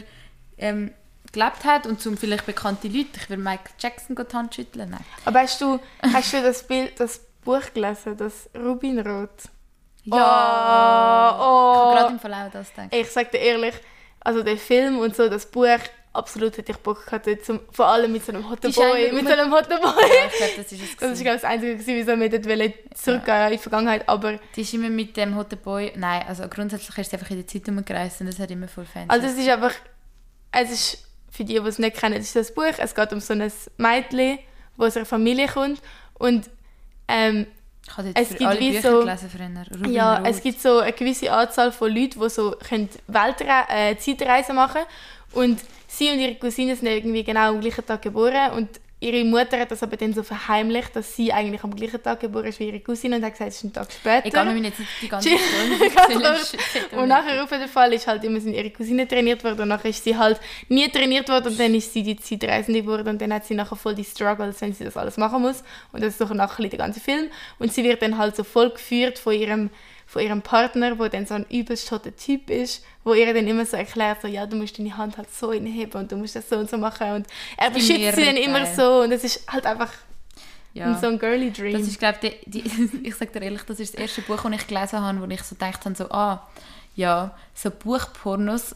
[0.58, 0.92] ähm,
[1.38, 5.06] gelebt hat und zum vielleicht bekannte Leute, ich will Michael Jackson die Hand schütteln, nein.
[5.26, 9.30] Aber hast du, hast du das, Bild, das Buch gelesen, das Rubinrot?
[10.04, 11.38] Ja!
[11.38, 11.93] Oh, oh.
[11.93, 12.88] Ich habe gerade im auch das gedacht.
[12.91, 13.76] Ich sag dir ehrlich,
[14.21, 15.80] also der Film und so, das Buch,
[16.13, 19.12] absolut hätte ich Bock gehabt, zum, vor allem mit so einem Hotten Die scheinen Boy,
[19.12, 19.84] mit so einem Hotten Boy.
[19.84, 20.80] Ja, ich glaube, das ist es.
[20.80, 21.23] Das ist gewesen.
[21.23, 24.89] glaube ich, das Einzige, wieso wir dort zurückgehen in die Vergangenheit, aber Die ist immer
[24.89, 25.93] mit dem Hot Boy.
[25.95, 28.86] Nein, also grundsätzlich ist sie einfach in der Zeit umgereist und das hat immer voll
[28.86, 29.10] Fans.
[29.10, 29.73] also es ist einfach,
[30.52, 31.07] es ist,
[31.38, 34.39] für die, die es nicht kennen, ist das Buch, es geht um so ein Mädchen,
[34.78, 35.80] das aus einer Familie kommt.
[36.15, 36.50] Und
[37.08, 37.45] ähm,
[37.86, 39.02] ich habe es gibt alle wie so-
[39.93, 40.28] Ja, Rot.
[40.28, 44.82] es gibt so eine gewisse Anzahl von Leuten, die so können Weltre äh, Zeitreisen machen.
[45.34, 48.52] Und sie und ihre Cousine sind irgendwie genau am gleichen Tag geboren.
[48.54, 48.69] Und
[49.00, 52.46] ihre Mutter hat das aber dann so verheimlicht, dass sie eigentlich am gleichen Tag geboren
[52.46, 54.26] ist wie ihre Cousine und hat gesagt, es ist ein Tag später.
[54.26, 55.30] Egal, wir jetzt nicht die ganze
[56.20, 57.02] Ganz Story.
[57.02, 59.90] Und nachher auf jeden Fall ist halt immer sind ihre Cousine trainiert worden und nachher
[59.90, 63.32] ist sie halt nie trainiert worden und dann ist sie die Zeitreisende geworden und dann
[63.34, 66.22] hat sie nachher voll die Struggles, wenn sie das alles machen muss und das ist
[66.22, 67.30] doch nachher der ganze Film
[67.60, 69.70] und sie wird dann halt so voll geführt von ihrem
[70.08, 73.65] von ihrem Partner, wo dann so ein übelst toter Typ ist, wo ihr dann immer
[73.65, 76.48] so erklärt, so, ja, du musst deine Hand halt so hinheben und du musst das
[76.50, 78.74] so und so machen und er beschützt sie dann irre immer geil.
[78.76, 79.91] so und es ist halt einfach
[80.74, 80.98] Ja.
[80.98, 81.74] so ein girly Dream.
[81.74, 82.63] Das ist, glaube ich,
[83.04, 85.43] ich sage dir ehrlich, das ist das erste Buch, das ich gelesen habe, wo ich
[85.43, 86.48] so gedacht habe, so, ah,
[86.96, 88.76] ja, so Buchpornos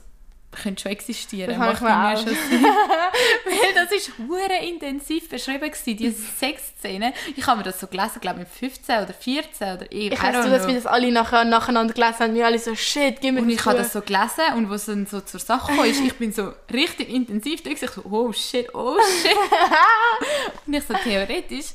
[0.51, 1.49] können schon existieren.
[1.49, 2.63] Das Macht mir schon Sinn.
[3.45, 7.13] Weil das ist hure intensiv beschrieben gewesen, diese Sexszene.
[7.35, 10.19] Ich habe mir das so gelesen, glaube ich, mit 15 oder 14 oder ich, ich
[10.19, 13.33] don't du, dass wir das alle nachher, nacheinander gelesen haben, wir alle so, shit, gib
[13.33, 16.01] mir Und ich habe das so gelesen und was dann so zur Sache kam, ist,
[16.01, 19.37] ich bin so richtig intensiv da ich so, oh shit, oh shit.
[20.67, 21.67] und ich so, theoretisch,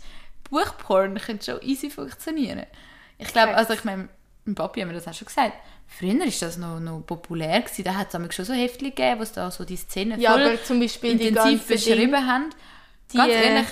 [0.50, 2.66] Buchporn könnte schon easy funktionieren.
[3.18, 4.08] Ich glaube, also ich meine,
[4.44, 5.54] mein Papi hat mir das auch schon gesagt,
[5.88, 7.84] früher war das noch, noch populär, gewesen.
[7.84, 10.80] da hat es schon so Heftchen gegeben, was da so die Szenen Ja, voll zum
[10.80, 12.50] Beispiel intensiv beschrieben Dinge- haben.
[13.12, 13.68] Die, Ganz äh, ehrlich,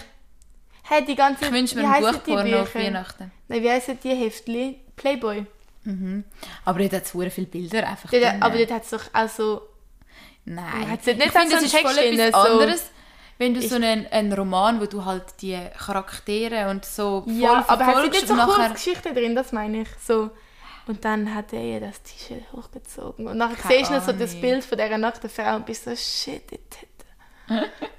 [0.87, 2.74] Hey, die ganze, ich wünsche mir ein Buchporno auf?
[2.74, 3.33] Weihnachten.
[3.48, 4.77] Nein, wie heissen die Heftchen?
[4.96, 5.46] Playboy.
[5.85, 6.24] Mhm.
[6.64, 9.62] Aber dort hat es viele Bilder einfach Dort, aber dort hat es doch auch so...
[10.44, 12.83] Nein, Hat's nicht ich so finde, einen das ist voll etwas so- anderes,
[13.38, 17.33] wenn du Ich- so einen, einen Roman, wo du halt die Charaktere und so voll
[17.33, 18.68] Ja, aber sie verfolgst nicht so nachher...
[18.68, 19.88] Kurzgeschichten drin, das meine ich.
[20.07, 20.31] So.
[20.87, 23.27] Und dann hat er ihr das T-Shirt hochgezogen.
[23.27, 24.38] Und nachher siehst du noch so das.
[24.38, 26.85] Bild von dieser nackten Frau und bist so, shit, Titten.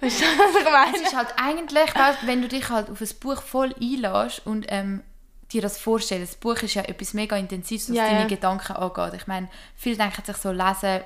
[0.02, 0.96] Weißt du, was ich meine?
[0.96, 1.90] Es ist halt eigentlich,
[2.26, 5.04] wenn du dich halt auf ein Buch voll einlässt und ähm,
[5.52, 8.28] dir das vorstellst, das Buch ist ja etwas mega Intensives, was Ja, deine ja.
[8.28, 9.14] Gedanken angeht.
[9.22, 11.02] Ich meine, viele denken sich so, lesen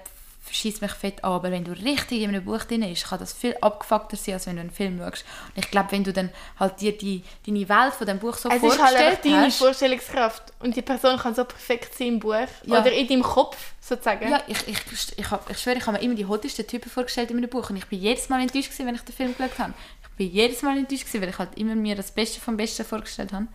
[0.51, 3.33] schießt mich fett an, aber wenn du richtig in einem Buch drin bist, kann das
[3.33, 5.25] viel abgefuckter sein, als wenn du einen Film schaust.
[5.55, 8.49] Und ich glaube, wenn du dann halt dir die, deine Welt von dem Buch so
[8.49, 10.53] Es ist halt deine hast, Vorstellungskraft.
[10.59, 12.33] Und die Person kann so perfekt sein im Buch.
[12.63, 12.79] Ja.
[12.79, 14.29] Oder in deinem Kopf, sozusagen.
[14.29, 14.77] Ja, ich, ich,
[15.17, 17.69] ich, hab, ich schwöre, ich habe mir immer die hottesten Typen vorgestellt in meinem Buch
[17.69, 19.73] und ich bin jedes Mal enttäuscht, gewesen, wenn ich den Film geschaut habe.
[20.03, 22.85] Ich bin jedes Mal enttäuscht, gewesen, weil ich halt immer mir das Beste vom Besten
[22.85, 23.47] vorgestellt habe.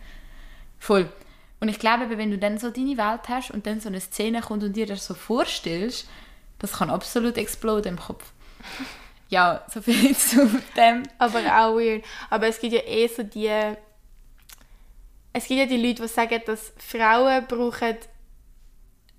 [0.79, 1.09] Voll.
[1.59, 4.41] Und ich glaube, wenn du dann so deine Welt hast und dann so eine Szene
[4.41, 6.07] kommt und dir das so vorstellst,
[6.65, 8.25] das kann absolut exploden im Kopf.
[9.29, 11.03] Ja, so viel zu dem.
[11.19, 12.03] Aber auch weird.
[12.29, 13.51] Aber es gibt ja eh so die...
[15.33, 17.97] Es gibt ja die Leute, die sagen, dass Frauen brauchen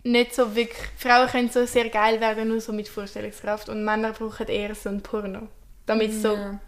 [0.02, 0.78] nicht so wirklich...
[0.96, 3.68] Frauen können so sehr geil werden, nur so mit Vorstellungskraft.
[3.68, 5.48] Und Männer brauchen eher so ein Porno.
[5.86, 6.34] Damit so...
[6.34, 6.58] Ja.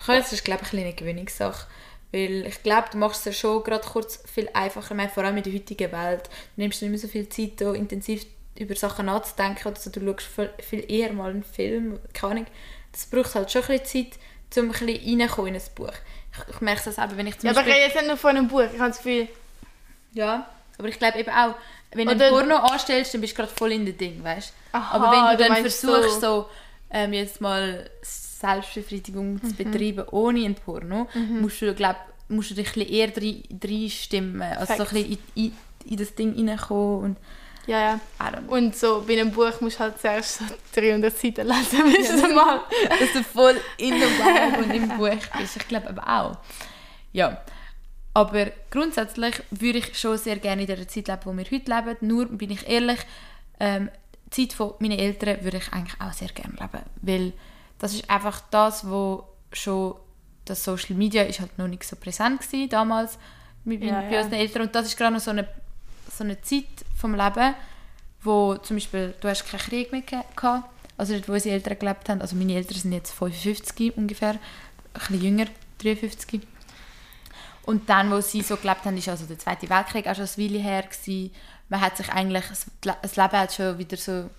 [0.00, 1.66] Ich weiß, das ist, glaube ich, ein eine Gewöhnungssache.
[2.12, 5.38] Weil ich glaube, du machst es ja schon gerade kurz viel einfacher, meine, vor allem
[5.38, 6.30] in der heutigen Welt.
[6.54, 8.26] Du nimmst nicht mehr so viel Zeit, da intensiv
[8.58, 9.90] über Sachen nachzudenken oder so.
[9.90, 12.46] Du schaust viel, viel eher mal einen Film, keine Ahnung.
[12.92, 15.92] Das braucht halt schon ein bisschen Zeit, um ein bisschen reinkommen in ein Buch.
[16.32, 17.72] Ich, ich merke das eben, wenn ich zum Ja, aber ich Beispiel...
[17.82, 18.60] rede jetzt nicht nur von einem Buch.
[18.72, 19.28] Ich habe das Gefühl...
[20.12, 21.54] Ja, aber ich glaube eben auch,
[21.92, 24.52] wenn du Oder- ein Porno anstellst, dann bist du gerade voll in dem Ding, weißt
[24.72, 26.42] Aha, Aber wenn du du dann versuchst, so.
[26.42, 26.46] so,
[26.90, 29.44] ähm, jetzt mal Selbstbefriedigung Mhm.
[29.44, 31.08] zu betreiben ohne ein Porno,
[31.40, 31.96] musst du, glaub,
[32.28, 34.92] musst du dich ein bisschen eher rein- reinstimmen, also so ein Facts.
[34.92, 35.56] bisschen in, in,
[35.90, 37.16] in das Ding reinkommen und
[37.66, 38.00] Ja, ja.
[38.46, 42.28] Und so bei einem Buch musst du halt zuerst so 300 Seiten lesen, bis du
[42.34, 42.60] mal...
[42.88, 45.56] dass du voll in der Vibe und im Buch bist.
[45.56, 46.38] Ich glaube aber auch.
[47.12, 47.40] Ja.
[48.14, 51.96] Aber grundsätzlich würde ich schon sehr gerne in der Zeit leben, wo wir heute leben.
[52.00, 53.00] Nur, bin ich ehrlich,
[53.60, 53.90] ähm,
[54.32, 56.84] die Zeit von meinen Eltern würde ich eigentlich auch sehr gerne leben.
[57.02, 57.32] Weil
[57.78, 59.96] das ist einfach das, wo schon
[60.44, 63.18] das Social Media ist halt noch nicht so präsent war damals
[63.64, 64.22] mit, Ja, bei ja.
[64.22, 64.62] unseren Eltern.
[64.62, 65.46] Und das ist gerade noch so eine,
[66.10, 66.64] so eine Zeit
[67.06, 67.54] vom Leben,
[68.22, 70.02] wo zum Beispiel, du hast keinen Krieg mehr
[70.98, 74.38] also dort, wo unsere Eltern gelebt haben, also meine Eltern sind jetzt 55 ungefähr, ein
[74.94, 75.46] bisschen jünger,
[75.82, 76.40] 53.
[77.64, 80.38] Und dann, wo sie so gelebt haben, ist also der Zweite Weltkrieg auch schon ein
[80.38, 81.32] Weile her gewesen.
[81.68, 82.44] Man hat sich eigentlich,
[82.80, 84.30] das Leben hat schon wieder so,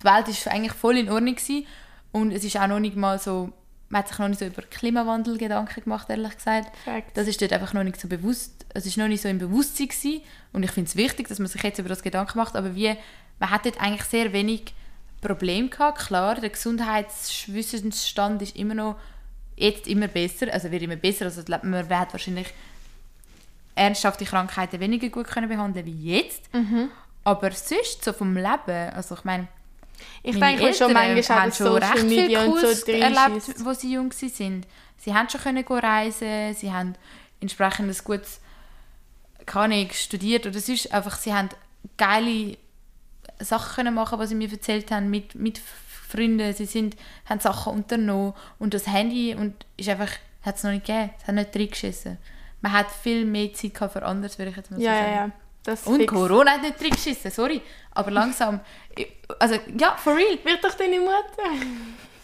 [0.00, 1.66] die Welt ist eigentlich voll in Ordnung gewesen.
[2.12, 3.52] und es ist auch noch nicht mal so,
[3.90, 6.74] man hat sich noch nicht so über Klimawandel Gedanken gemacht, ehrlich gesagt.
[6.84, 7.12] Facts.
[7.14, 9.88] Das ist dort einfach noch nicht so bewusst, es ist noch nicht so im Bewusstsein
[9.88, 10.22] gewesen.
[10.52, 12.94] und ich finde es wichtig, dass man sich jetzt über das Gedanken macht, aber wie,
[13.38, 14.72] man hat dort eigentlich sehr wenig
[15.20, 18.96] Probleme gehabt, klar, der Gesundheitswissensstand ist immer noch
[19.56, 22.48] jetzt immer besser, also wird immer besser, also man wird wahrscheinlich
[23.74, 26.88] ernsthafte Krankheiten weniger gut können behandeln wie jetzt, Mhm.
[27.24, 29.48] aber sonst so vom Leben, also ich meine,
[30.22, 33.72] Ich meine denke schon manchmal haben schon Social recht viel Media Kurs so erlebt, wo
[33.72, 34.66] sie jung waren.
[34.98, 36.94] Sie haben schon können reisen, sie haben
[37.40, 38.40] entsprechend ein gutes,
[39.46, 41.48] keine Ahnung, studiert oder sonst einfach, sie haben
[41.96, 42.56] geile
[43.38, 45.60] Sachen können machen, was sie mir erzählt haben mit, mit
[46.10, 46.52] Freunden.
[46.52, 50.10] Sie sind, haben Sachen unternommen und das Handy und ist einfach,
[50.42, 51.10] hat es noch nicht gegeben.
[51.20, 52.18] Es hat nicht reingeschissen.
[52.60, 55.14] Man hat viel mehr Zeit für anderes, würde ich jetzt mal so Ja, ja, sagen.
[55.14, 55.30] ja.
[55.62, 56.12] Das Und fix.
[56.12, 57.60] Corona hat nicht reingeschissen, sorry.
[57.92, 58.60] Aber langsam,
[59.38, 60.38] also ja, for real.
[60.42, 61.66] Wird doch deine Mutter?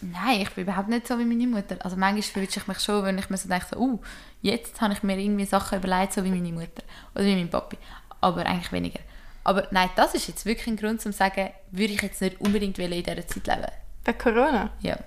[0.01, 1.77] Nein, ich bin überhaupt nicht so wie meine Mutter.
[1.79, 3.99] Also manchmal verwünsche ich mich schon, wenn ich mir so denke, so, uh,
[4.41, 6.83] jetzt habe ich mir irgendwie Sachen überlegt, so wie meine Mutter
[7.15, 7.77] oder wie mein Papi.
[8.21, 8.99] Aber eigentlich weniger.
[9.43, 12.39] Aber nein, das ist jetzt wirklich ein Grund, um zu sagen, würde ich jetzt nicht
[12.41, 13.71] unbedingt in dieser Zeit leben.
[14.03, 14.71] Wegen Corona?
[14.81, 14.97] Ja.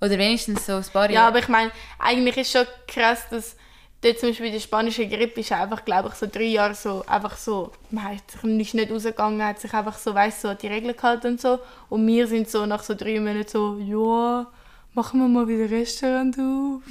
[0.00, 3.56] Oder wenigstens so ein paar Ja, aber ich meine, eigentlich ist schon krass, dass
[4.04, 7.36] dort zum Beispiel die spanische Grippe ist einfach, glaube ich, so drei Jahre so, einfach
[7.36, 11.28] so, man hat sich nicht, rausgegangen, hat sich einfach so, weißt so die Regeln gehalten
[11.28, 11.58] und so.
[11.88, 14.46] Und wir sind so nach so drei Monaten so, ja,
[14.94, 16.82] machen wir mal wieder Restaurant auf.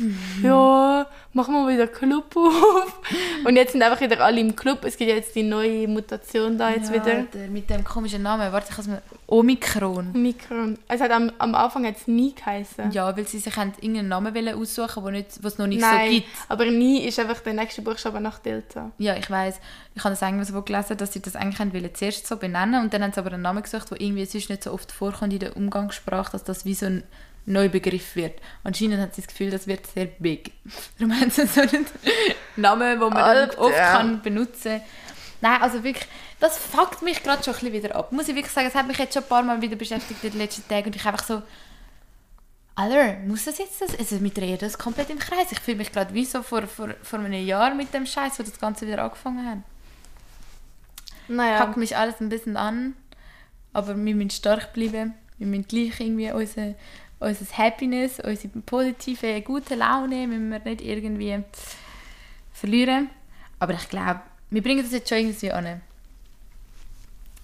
[0.41, 2.99] Ja, machen wir wieder Club auf.
[3.45, 4.83] Und jetzt sind einfach wieder alle im Club.
[4.83, 7.23] Es gibt ja jetzt die neue Mutation da jetzt ja, wieder.
[7.23, 8.51] Der, mit dem komischen Namen.
[8.51, 10.11] Warte, ich mir Omikron.
[10.13, 10.77] Mikron.
[10.87, 12.91] Es hat am, am Anfang hat's nie geheißen.
[12.91, 16.13] Ja, weil sie sich haben irgendeinen Namen aussuchen wollten, den es noch nicht Nein, so
[16.13, 16.27] gibt.
[16.49, 18.91] aber nie ist einfach der nächste Buchstabe nach Delta.
[18.97, 19.59] Ja, ich weiß.
[19.95, 22.93] Ich habe das irgendwo gelesen, dass sie das eigentlich haben wollen, zuerst so benennen und
[22.93, 25.39] dann haben sie aber einen Namen gesucht, der irgendwie sonst nicht so oft vorkommt in
[25.39, 27.03] der Umgangssprache, dass das wie so ein
[27.45, 28.39] neu begriffen wird.
[28.63, 30.51] Anscheinend hat sie das Gefühl, das wird sehr big.
[30.99, 31.85] Darum haben sie so einen
[32.55, 33.59] Namen, den man Alter.
[33.59, 34.81] oft kann benutzen kann.
[35.41, 36.07] Nein, also wirklich,
[36.39, 38.13] das fuckt mich gerade schon ein bisschen wieder ab.
[38.13, 40.31] Muss ich wirklich sagen, es hat mich jetzt schon ein paar Mal wieder beschäftigt in
[40.31, 41.41] den letzten Tagen und ich einfach so,
[42.75, 43.97] Alter, muss das jetzt das?
[43.97, 45.51] Also mit drehen das komplett im Kreis.
[45.51, 48.43] Ich fühle mich gerade wie so vor, vor, vor einem Jahr mit dem Scheiß, wo
[48.43, 49.59] das Ganze wieder angefangen hat.
[51.27, 51.57] Naja.
[51.57, 52.95] Packt mich alles ein bisschen an,
[53.73, 55.13] aber wir müssen stark bleiben.
[55.37, 56.73] Wir müssen gleich irgendwie unser,
[57.23, 61.43] unser Happiness, unsere positive, gute Laune müssen wir nicht irgendwie
[62.51, 63.09] verlieren.
[63.59, 65.81] Aber ich glaube, wir bringen das jetzt schon irgendwie an.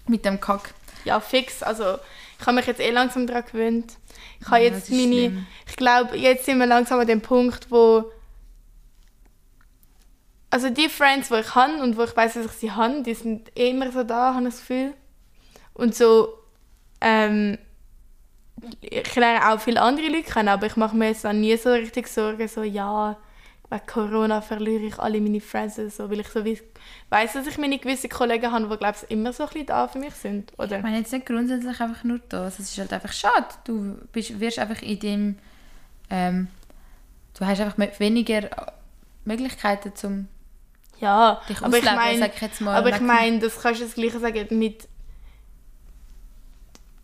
[0.07, 0.73] Mit dem Kack.
[1.05, 1.63] Ja, fix.
[1.63, 1.97] Also,
[2.39, 3.97] ich habe mich jetzt eh langsam daran gewöhnt.
[4.41, 5.03] Ich habe Ja, jetzt meine...
[5.03, 5.47] schlimm.
[5.67, 8.11] Ich glaube, jetzt sind wir langsam an dem Punkt, wo...
[10.51, 13.13] Also die Friends, die ich habe und wo ich weiß, dass ich sie habe, die
[13.13, 14.93] sind eh immer so da, habe ich das Gefühl.
[15.73, 16.33] Und so...
[17.01, 17.57] Ähm,
[18.81, 21.71] ich lerne auch viele andere Leute kennen, aber ich mache mir jetzt dann nie so
[21.71, 23.17] richtig Sorgen, so ja,
[23.69, 26.43] wegen Corona verliere ich alle meine Friends so, weil ich so
[27.09, 29.87] weiss, dass ich meine gewissen Kollegen habe, die glaube ich immer so ein bisschen da
[29.87, 30.77] für mich sind, oder?
[30.77, 32.59] Ich meine jetzt nicht grundsätzlich einfach nur das.
[32.59, 33.47] Es ist halt einfach schade.
[33.65, 35.39] Du bist, wirst einfach in dem...
[36.09, 36.47] Ähm,
[37.37, 38.49] du hast einfach weniger
[39.25, 40.27] Möglichkeiten, zum
[40.99, 42.31] Ja, dich aber ich meine,
[42.65, 44.87] aber ich meine, das kannst du das Gleiche sagen mit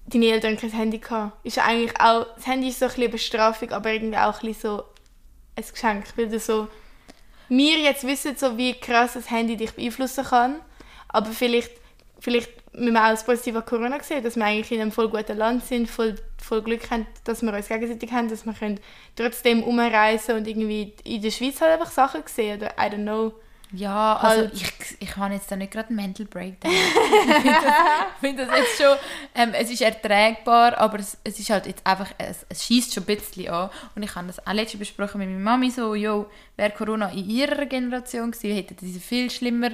[0.07, 1.45] deine Eltern kein Handy gehabt.
[1.45, 4.47] Ist eigentlich auch, das Handy ist so ein bisschen eine Bestrafung, aber irgendwie auch ein
[4.47, 4.83] bisschen so
[5.55, 6.67] ein Geschenk, weil du so,
[7.49, 10.61] wir jetzt wissen so, wie krass das Handy dich beeinflussen kann,
[11.07, 11.71] aber vielleicht,
[12.19, 15.09] vielleicht müssen wir auch das Positive an Corona sehen, dass wir eigentlich in einem voll
[15.09, 18.79] guten Land sind, voll, voll Glück haben, dass wir uns gegenseitig haben, dass wir können
[19.15, 23.33] trotzdem umreisen und irgendwie in der Schweiz halt einfach Sachen sehen oder I don't know.
[23.71, 24.53] Ja, also Halt.
[24.53, 26.71] ich, ich habe jetzt da nicht gerade einen Mental Breakdown.
[27.27, 28.97] ich finde das, find das jetzt schon,
[29.33, 33.03] ähm, es ist erträgbar, aber es, es ist halt jetzt einfach, es, es schießt schon
[33.03, 33.69] ein bisschen an.
[33.95, 37.29] Und ich habe das auch letztens besprochen mit meiner Mami so, jo, wäre Corona in
[37.29, 39.71] ihrer Generation gewesen, hätten sie viel schlimmer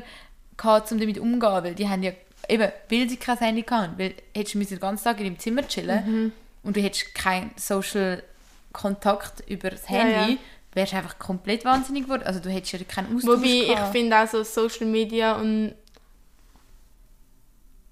[0.58, 2.12] gehabt, um damit umzugehen, weil die haben ja,
[2.48, 5.68] eben, weil sie kein Handy hatten, weil hättest du den ganzen Tag in deinem Zimmer
[5.68, 6.32] chillen
[6.64, 8.24] und du hättest keinen Social
[8.74, 10.40] Kontakt über das Ja, Handy, ja.
[10.74, 12.24] Wärst du einfach komplett wahnsinnig geworden.
[12.26, 13.92] Also du hättest ja keinen Austausch Wobei ich gehabt.
[13.92, 15.74] finde auch so Social Media und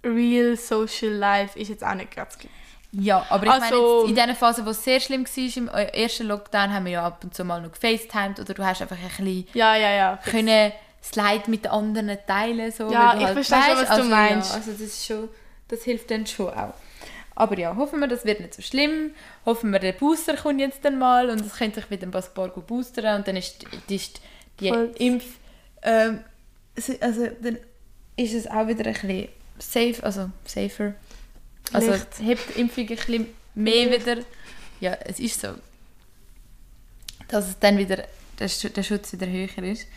[0.04, 2.52] Real Social Life ist jetzt auch nicht ganz gleich.
[2.92, 5.90] Ja, aber ich meine, Also- jetzt in dieser Phase, wo es sehr schlimm war, im
[5.90, 8.96] ersten Lockdown, haben wir ja ab und zu mal noch gefacetimed oder du hast einfach
[8.98, 10.20] ein bisschen Ja, ja, ja.
[10.26, 10.72] können
[11.04, 12.72] Slide mit den anderen teilen.
[12.72, 14.50] So, Ja, du ich halt verstehe schon, was du also, meinst.
[14.52, 15.30] Ja, also das, ist schon,
[15.68, 16.74] das hilft dann schon auch.
[17.40, 19.12] Aber ja, hoffen wir, das wird nicht so schlimm.
[19.46, 22.50] Hoffen wir, der Booster kommt jetzt dann mal und es könnte sich wieder ein paar
[22.50, 24.22] gut boostern und dann ist die, ist
[24.60, 24.92] die Voll.
[25.00, 25.26] Impf...
[25.82, 26.20] Ähm,
[27.00, 27.58] also dann
[28.18, 30.94] ist es auch wieder ein bisschen safe, also safer.
[31.72, 32.20] Also Vielleicht.
[32.20, 34.22] hebt die Impfung ein bisschen mehr wieder...
[34.82, 35.50] Ja, es ist so.
[37.30, 38.04] Dass es dann wieder,
[38.40, 39.88] der, Sch- der Schutz wieder höher ist.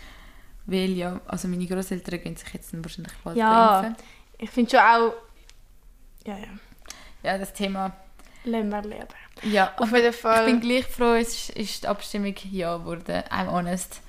[0.67, 3.81] Weil ja, also meine Großeltern gehen sich jetzt wahrscheinlich bald Ja.
[3.81, 3.97] impfen.
[4.39, 5.13] Ich finde schon auch.
[6.25, 6.49] Ja, ja.
[7.23, 7.93] Ja, das Thema.
[8.45, 9.07] Lassen wir leben.
[9.43, 10.45] Ja, Auf jeden ich Fall.
[10.47, 13.23] bin gleich froh, es ist, die Abstimmung ja geworden.
[13.31, 14.01] I'm honest.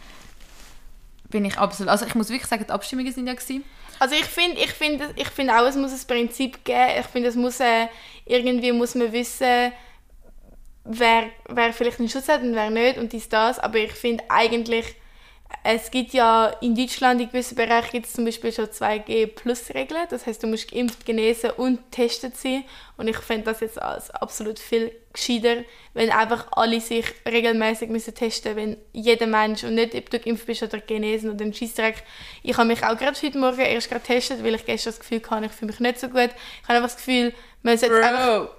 [1.29, 1.89] Bin ich absolut.
[1.91, 3.63] Also ich muss wirklich sagen, die Abstimmungen sind ja gewesen.
[3.99, 6.91] Also ich finde ich find, ich find auch, es muss ein Prinzip geben.
[6.99, 7.87] Ich finde, es muss äh,
[8.25, 9.71] irgendwie muss man wissen,
[10.83, 13.59] wer, wer vielleicht einen Schutz hat und wer nicht und dies, das.
[13.59, 14.95] Aber ich finde eigentlich,
[15.63, 20.07] es gibt ja in Deutschland in gewissen Bereichen gibt es zum Beispiel schon 2G-Plus-Regeln.
[20.09, 22.65] Das heißt, du musst geimpft, genesen und getestet sein.
[22.97, 28.13] Und ich finde das jetzt als absolut viel gescheiter, wenn einfach alle sich regelmäßig müssen
[28.13, 32.03] testen wenn jeder Mensch und nicht, ob du geimpft bist oder genesen oder ein Scheissdreck.
[32.41, 35.45] Ich habe mich auch gerade heute Morgen erst getestet, weil ich gestern das Gefühl hatte,
[35.45, 36.31] ich fühle mich nicht so gut.
[36.61, 38.49] Ich habe einfach das Gefühl, man sollte einfach...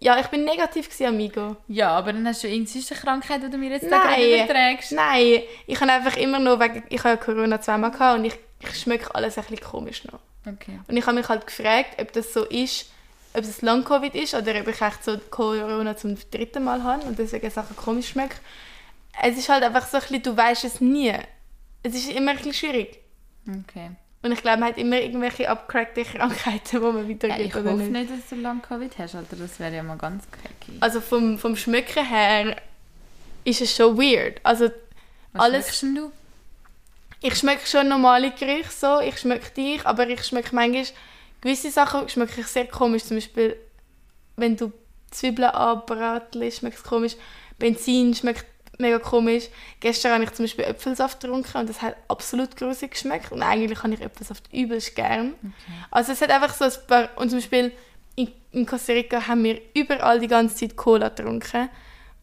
[0.00, 1.56] Ja, ich bin negativ gewesen, Amigo.
[1.66, 4.44] Ja, aber dann hast du irgendeine sonst eine Krankheit, die du mir jetzt da gerade
[4.44, 4.92] überträgst.
[4.92, 6.84] Nein, ich habe einfach immer noch wegen...
[6.88, 10.20] Ich habe ja Corona zweimal gehabt und ich, ich schmecke alles ein bisschen komisch noch.
[10.46, 10.78] Okay.
[10.86, 12.90] Und ich habe mich halt gefragt, ob das so ist,
[13.34, 17.18] ob es Long-Covid ist oder ob ich echt so Corona zum dritten Mal habe und
[17.18, 18.36] deswegen Sachen komisch schmecke.
[19.20, 21.12] Es ist halt einfach so ein bisschen, du weißt es nie.
[21.82, 23.00] Es ist immer ein bisschen schwierig.
[23.48, 23.90] Okay.
[24.22, 27.72] Und ich glaube, man hat immer irgendwelche abgecrackte Krankheiten, die man Ja, weitergibt ich oder
[27.72, 28.10] hoffe nicht.
[28.10, 29.36] dass du lange Covid hast, Alter.
[29.36, 30.78] Das wäre ja mal ganz cracky.
[30.80, 32.56] Also vom, vom Schmecken her
[33.44, 34.40] ist es schon weird.
[34.44, 34.70] Also
[35.32, 36.12] Was alles- schmeckst du?
[37.24, 40.86] ich schmecke schon normale Gerüche so, ich schmecke dich, aber ich schmecke manchmal
[41.40, 43.04] gewisse Sachen schmecke ich sehr komisch.
[43.04, 43.56] Zum Beispiel,
[44.36, 44.72] wenn du
[45.10, 47.16] Zwiebeln anbratest, schmeckt es komisch.
[47.58, 48.46] Benzin schmeckt
[48.78, 49.48] mega komisch.
[49.80, 53.32] Gestern habe ich zum Beispiel Äpfelsaft getrunken und das hat absolut grusig geschmeckt.
[53.32, 55.34] Und eigentlich habe ich Äpfelsaft übelst gern.
[55.90, 57.08] Also es hat einfach so ein paar...
[57.16, 57.72] Und zum Beispiel
[58.16, 61.68] in, in Costa Rica haben wir überall die ganze Zeit Cola getrunken.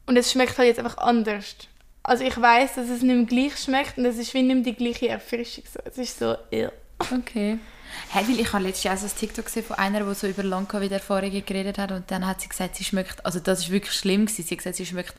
[0.05, 1.55] Und es schmeckt halt jetzt einfach anders.
[2.01, 4.63] Also ich weiß, dass es nicht mehr gleich schmeckt und es ist wie nicht mehr
[4.63, 5.63] die gleiche Erfrischung.
[5.71, 5.79] So.
[5.85, 6.71] Es ist so, ja.
[7.15, 7.59] Okay.
[8.09, 10.43] Hey, weil ich habe letztes Jahr so ein TikTok gesehen von einer, die so über
[10.43, 14.25] Long-Covid-Erfahrungen geredet hat und dann hat sie gesagt, sie schmeckt, also das ist wirklich schlimm
[14.25, 15.15] gewesen, sie hat gesagt, sie schmeckt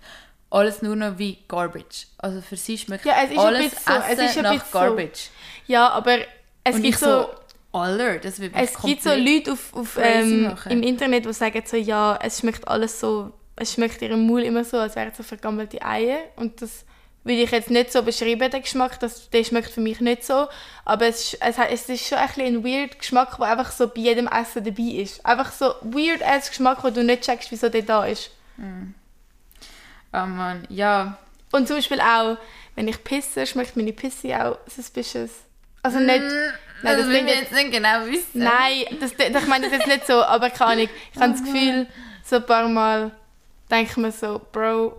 [0.51, 2.07] alles nur noch wie Garbage.
[2.19, 4.79] Also für sie schmeckt Ja, alles so, es Essen nach bisschen so.
[4.79, 5.31] Garbage.
[5.67, 6.19] Ja, aber
[6.65, 7.29] es und gibt so, so,
[7.73, 11.77] Aller, das wird es gibt so Leute auf, auf, ähm, im Internet, die sagen so,
[11.77, 15.23] ja, es schmeckt alles so, es schmeckt ihrem Mund immer so, als wären es so
[15.23, 16.19] vergammelte Eier.
[16.37, 16.85] Und das
[17.23, 20.49] würde ich jetzt nicht so beschreiben, den Geschmack, das, der schmeckt für mich nicht so.
[20.85, 24.01] Aber es, es, es ist schon ein, bisschen ein weird Geschmack, der einfach so bei
[24.01, 25.25] jedem Essen dabei ist.
[25.27, 28.31] Einfach so weird ass Geschmack, wo du nicht checkst, wieso der da ist.
[30.13, 31.19] Oh Mann, ja.
[31.53, 32.37] Und zum Beispiel auch,
[32.75, 35.31] wenn ich pisse, schmeckt meine Pisse auch suspicious.
[35.83, 36.23] Also nicht...
[36.83, 38.25] Nein, das das will ich jetzt- jetzt nicht genau wissen.
[38.43, 40.89] Nein, das, das, ich meine das jetzt nicht so, aber keine Ahnung.
[41.15, 41.87] Ich habe das Gefühl,
[42.25, 43.11] so ein paar Mal
[43.71, 44.97] denke ich mir so, Bro,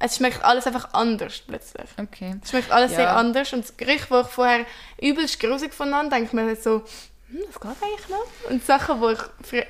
[0.00, 1.88] es schmeckt alles einfach anders plötzlich.
[1.98, 2.36] Okay.
[2.42, 2.96] Es schmeckt alles Ja.
[2.96, 4.66] sehr anders und das Gerücht, das ich vorher
[5.00, 6.82] übelst grusig fand, denke ich mir so,
[7.28, 8.50] hm, das geht eigentlich noch.
[8.50, 9.18] Und Sachen, wo ich,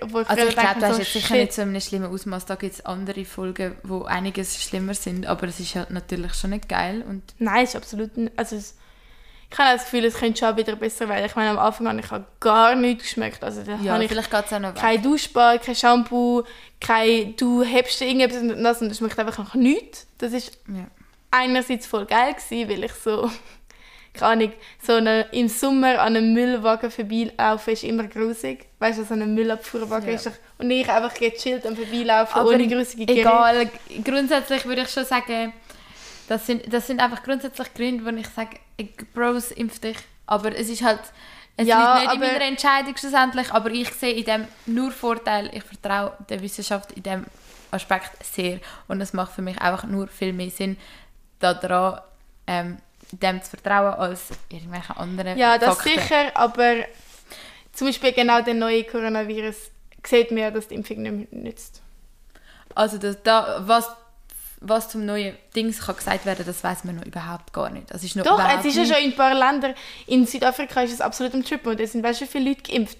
[0.08, 2.06] wo ich Also ich glaube, das ist so, jetzt sicher nicht so in einem schlimmen
[2.10, 2.46] Ausmaß.
[2.46, 6.50] Da gibt es andere Folgen, wo einiges schlimmer sind, aber es ist halt natürlich schon
[6.50, 7.04] nicht geil.
[7.06, 8.38] Und Nein, es ist absolut nicht.
[8.38, 8.76] Also es,
[9.52, 11.24] ich habe das Gefühl, es könnte schon wieder besser werden.
[11.26, 13.42] Ich meine, am Anfang habe ich gar nichts geschmeckt.
[13.42, 14.80] Also da ja, habe ich vielleicht geht es auch noch weg.
[14.80, 16.44] kein Duschbad, kein Shampoo,
[16.80, 20.06] kein du hebst irgendetwas und das und es schmeckt einfach nach nichts.
[20.18, 20.86] Das ist Ja.
[21.32, 23.28] einerseits voll geil gewesen, weil ich so,
[24.14, 28.66] keine Ahnung, so eine, im Sommer an einem Müllwagen vorbeilaufen ist immer grusig.
[28.78, 30.14] Weißt du, so ein Müllabfuhrwagen Ja.
[30.14, 33.20] ist doch, und ich einfach gechillt am Vorbeilaufen Aber ohne grusige Gerüche.
[33.22, 33.68] Egal,
[34.04, 35.52] grundsätzlich würde ich schon sagen,
[36.30, 38.58] das sind, das sind einfach grundsätzlich Gründe, wo ich sage,
[39.14, 39.96] Bros, impf dich.
[40.26, 41.00] Aber es ist halt,
[41.56, 45.50] es Ja, liegt nicht in meiner Entscheidung schlussendlich, aber ich sehe in dem nur Vorteil,
[45.52, 47.26] ich vertraue der Wissenschaft in dem
[47.72, 50.76] Aspekt sehr und es macht für mich einfach nur viel mehr Sinn,
[51.40, 52.00] daran
[52.46, 52.78] ähm,
[53.12, 55.88] dem zu vertrauen, als irgendwelchen anderen Ja, das Fakten.
[56.00, 56.74] sicher, aber
[57.72, 59.56] zum Beispiel genau der neue Coronavirus
[60.06, 61.82] sieht man ja, dass die Impfung nicht mehr nützt.
[62.74, 63.88] Also das, da, was,
[64.60, 67.90] was zum neuen Dings kann gesagt werden, das weiß man noch überhaupt gar nicht.
[67.90, 69.74] Das ist noch Doch, es ist ja schon in ein paar Ländern,
[70.06, 72.98] in Südafrika ist es absolut im Triple und es sind weißt du, viele Leute geimpft.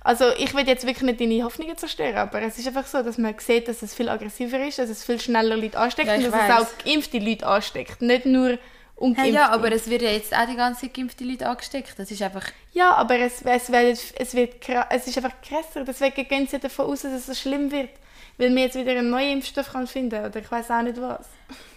[0.00, 3.16] Also ich will jetzt wirklich nicht deine Hoffnungen zerstören, aber es ist einfach so, dass
[3.16, 6.24] man sieht, dass es viel aggressiver ist, dass es viel schneller Leute ansteckt Ja, und
[6.24, 6.50] dass weiss.
[6.50, 8.58] es auch geimpfte Leute ansteckt, nicht nur
[8.96, 9.34] ungeimpfte.
[9.34, 11.94] ja, aber es wird ja jetzt auch die ganze Zeit geimpfte Leute angesteckt.
[11.98, 12.44] Das ist einfach...
[12.72, 16.86] Ja, aber es, es, wird, es, wird, es ist einfach krasser, deswegen gehen sie davon
[16.86, 17.90] aus, dass es so schlimm wird,
[18.38, 21.26] weil man jetzt wieder einen neuen Impfstoff kann finden oder ich weiß auch nicht was.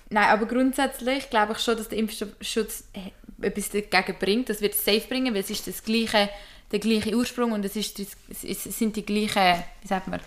[0.09, 4.49] Nein, aber grundsätzlich glaube ich schon, dass der Impfschutz äh, etwas dagegen bringt.
[4.49, 6.29] Das wird es safe bringen, weil es ist das gleiche,
[6.71, 10.19] der gleiche Ursprung und es, ist, es sind die gleichen, wie sagt man,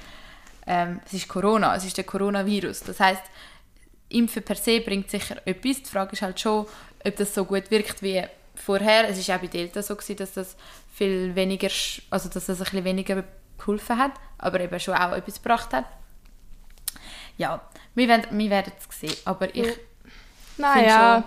[0.67, 2.81] ähm, es ist Corona, es ist der Coronavirus.
[2.81, 3.23] Das heißt,
[4.11, 5.83] Impfen per se bringt sicher etwas.
[5.83, 6.67] Die Frage ist halt schon,
[7.05, 8.23] ob das so gut wirkt wie
[8.55, 9.09] vorher.
[9.09, 10.57] Es ist auch bei Delta so gewesen, dass das
[10.93, 11.71] viel weniger,
[12.11, 13.25] also dass das ein bisschen weniger
[13.59, 15.87] geholfen hat, aber eben schon auch etwas gebracht hat.
[17.41, 17.61] Ja,
[17.95, 18.51] wir werden, wir
[18.91, 19.67] es sehen, aber ich
[20.59, 21.25] Naja,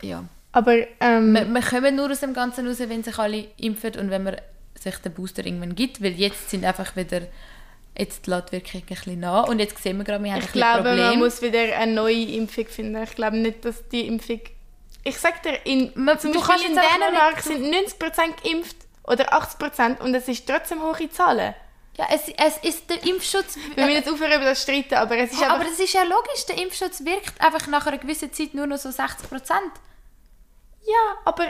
[0.00, 0.24] schon, ja.
[0.52, 4.10] aber ähm, Wir, wir kommen nur aus dem Ganzen raus, wenn sich alle impfen und
[4.10, 4.36] wenn man
[4.74, 7.20] sich den Booster irgendwann gibt, weil jetzt sind einfach wieder,
[7.98, 10.46] jetzt lässt die Wirkung ein bisschen nach und jetzt sehen wir gerade, wir haben Ich
[10.46, 11.06] ein bisschen glaube, Problem.
[11.10, 13.02] man muss wieder eine neue Impfung finden.
[13.02, 14.40] Ich glaube nicht, dass die Impfung...
[15.04, 20.14] Ich sag dir, in, Man- zum Beispiel in Dänemark sind 90% geimpft oder 80% und
[20.14, 21.54] es ist trotzdem hohe Zahlen.
[22.10, 23.56] Ja, es, es ist der Impfschutz...
[23.74, 25.60] Wir müssen jetzt aufhören über das zu streiten, aber es ist Ja, einfach...
[25.60, 28.78] aber das ist ja logisch, der Impfschutz wirkt einfach nach einer gewissen Zeit nur noch
[28.78, 29.72] so 60 Prozent.
[30.84, 31.46] ja, aber...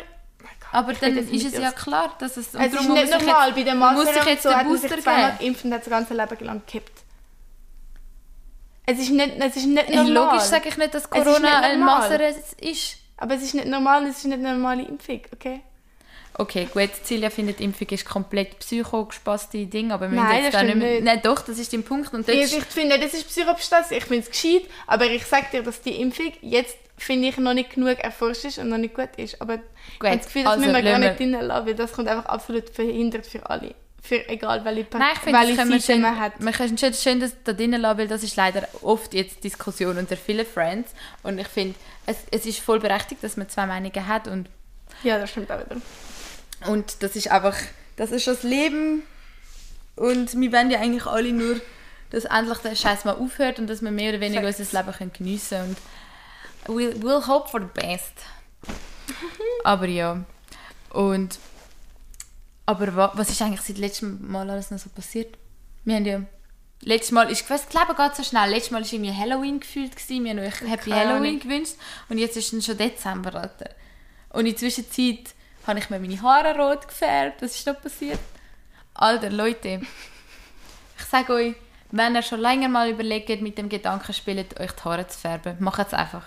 [0.74, 2.54] Aber dann ist es ja aus- klar, dass es...
[2.54, 3.48] Es ist nicht normal.
[3.48, 5.72] jetzt- Bei der man muss sich Masern jetzt so den hat man Booster sich und
[5.74, 7.02] hat das ganze Leben lang gekippt.
[8.86, 10.12] Es ist nicht, es ist nicht normal.
[10.12, 11.80] Logisch sage ich nicht, dass Corona nicht ein.
[11.80, 12.20] Masern
[12.58, 12.96] ist.
[13.16, 15.62] Aber es ist nicht normal, es ist nicht eine normale Impfung, okay?
[16.34, 20.60] Okay, gut, Silja findet, Impfung ist komplett psychogespasste Ding, aber wir Nein, müssen jetzt das
[20.60, 20.90] da nicht mehr...
[20.94, 21.04] nicht.
[21.04, 22.12] Nein, doch, das ist dein Punkt.
[22.14, 23.96] Und Ich, ich finde, das ist Psychopathie.
[23.96, 27.52] Ich finde es gescheit, aber ich sage dir, dass die Impfung jetzt, finde ich, noch
[27.54, 29.40] nicht genug erforscht ist und noch nicht gut ist.
[29.42, 29.60] Aber ich
[30.06, 32.26] habe das Gefühl, das also müssen wir gar nicht drin lassen, weil das kommt einfach
[32.26, 33.74] absolut verhindert für alle.
[34.04, 36.32] Für egal, welche, Pa- Nein, ich finde, welche Seite schön, man hat.
[36.38, 39.96] wir können schön, schön das da drinnen lassen, weil das ist leider oft jetzt Diskussion
[39.98, 40.92] unter vielen Friends.
[41.22, 41.76] Und ich finde,
[42.06, 44.48] es, es ist voll berechtigt, dass man zwei Meinungen hat und,
[45.04, 45.76] Ja, das stimmt auch wieder.
[46.66, 47.56] Und das ist einfach,
[47.96, 49.02] das ist das Leben
[49.96, 51.60] und wir wollen ja eigentlich alle nur,
[52.10, 54.60] dass endlich der Scheiß mal aufhört und dass wir mehr oder weniger Facts.
[54.60, 55.76] unser Leben können geniessen können
[56.66, 58.12] und we'll, we'll hope for the best.
[59.64, 60.24] aber ja,
[60.90, 61.38] und
[62.66, 65.36] aber wa, was ist eigentlich seit letztem Mal alles noch so passiert?
[65.84, 66.22] wir haben ja
[66.82, 69.96] letztes Mal, ich weiß, das Leben geht so schnell, letztes Mal war irgendwie Halloween gefühlt,
[69.96, 70.24] gewesen.
[70.24, 71.40] wir haben euch Happy Keine Halloween Ahnung.
[71.40, 71.74] gewünscht
[72.08, 73.70] und jetzt ist es schon Dezember, Alter.
[74.30, 75.34] Und in der Zwischenzeit
[75.66, 78.18] habe ich mir meine Haare rot gefärbt, was ist da passiert?
[78.94, 79.80] Alter, Leute,
[80.98, 81.54] ich sage euch,
[81.90, 85.56] wenn ihr schon länger mal überlegt, mit dem Gedanken spielt, euch die Haare zu färben,
[85.60, 86.24] macht es einfach.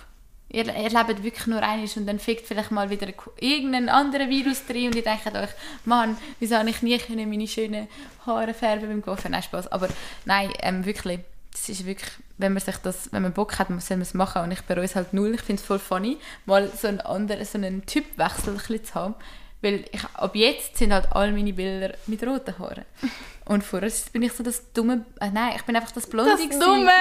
[0.47, 3.07] Ihr, ihr lebt wirklich nur einmal und dann fickt vielleicht mal wieder
[3.39, 5.49] irgendein anderer Virus drin und ihr denkt euch,
[5.85, 7.87] Mann, wieso habe ich nie meine schönen
[8.25, 9.31] Haare färben beim Golfen?
[9.31, 9.71] Nein, Spaß.
[9.71, 9.89] Aber
[10.25, 11.19] nein, ähm, wirklich,
[11.55, 14.41] das ist wirklich, wenn man sich das, wenn man Bock hat, soll man es machen
[14.41, 15.33] und ich bereue es halt null.
[15.35, 18.95] Ich finde es voll funny, mal so einen anderen, so einen Typwechsel ein bisschen zu
[18.95, 19.15] haben.
[19.61, 22.83] Weil ich, ab jetzt sind halt all meine Bilder mit roten Haaren.
[23.45, 26.31] Und vorher bin ich so das dumme, äh, nein, ich bin einfach das Blonde.
[26.31, 26.59] Das gewesen.
[26.59, 26.91] Dumme!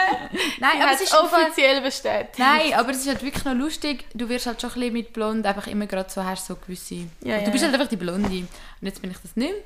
[0.61, 2.39] Nein, aber es ist offiziell bestätigt.
[2.39, 4.05] Nein, aber es ist halt wirklich noch lustig.
[4.15, 6.97] Du wirst halt schon ein bisschen mit Blond einfach immer gerade so, hast so gewisse...
[7.23, 7.71] Ja, du ja, bist ja.
[7.71, 8.29] halt einfach die Blonde.
[8.29, 8.49] Und
[8.83, 9.63] jetzt bin ich das nicht mehr.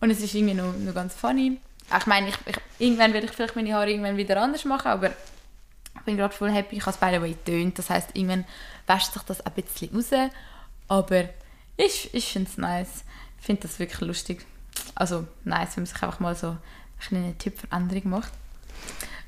[0.00, 1.58] Und es ist irgendwie noch, noch ganz funny.
[1.96, 5.10] Ich meine, ich, ich, irgendwann werde ich vielleicht meine Haare irgendwann wieder anders machen, aber
[5.94, 6.76] ich bin gerade voll happy.
[6.76, 7.78] Ich habe es the way tönt.
[7.78, 8.44] Das heisst, irgendwann
[8.86, 10.30] wäscht sich das ein bisschen raus.
[10.88, 11.24] Aber
[11.76, 13.04] ich, ich finde es nice.
[13.38, 14.44] Ich finde das wirklich lustig.
[14.94, 16.56] Also nice, wenn man sich einfach mal so
[17.10, 18.32] eine Tippveränderung macht.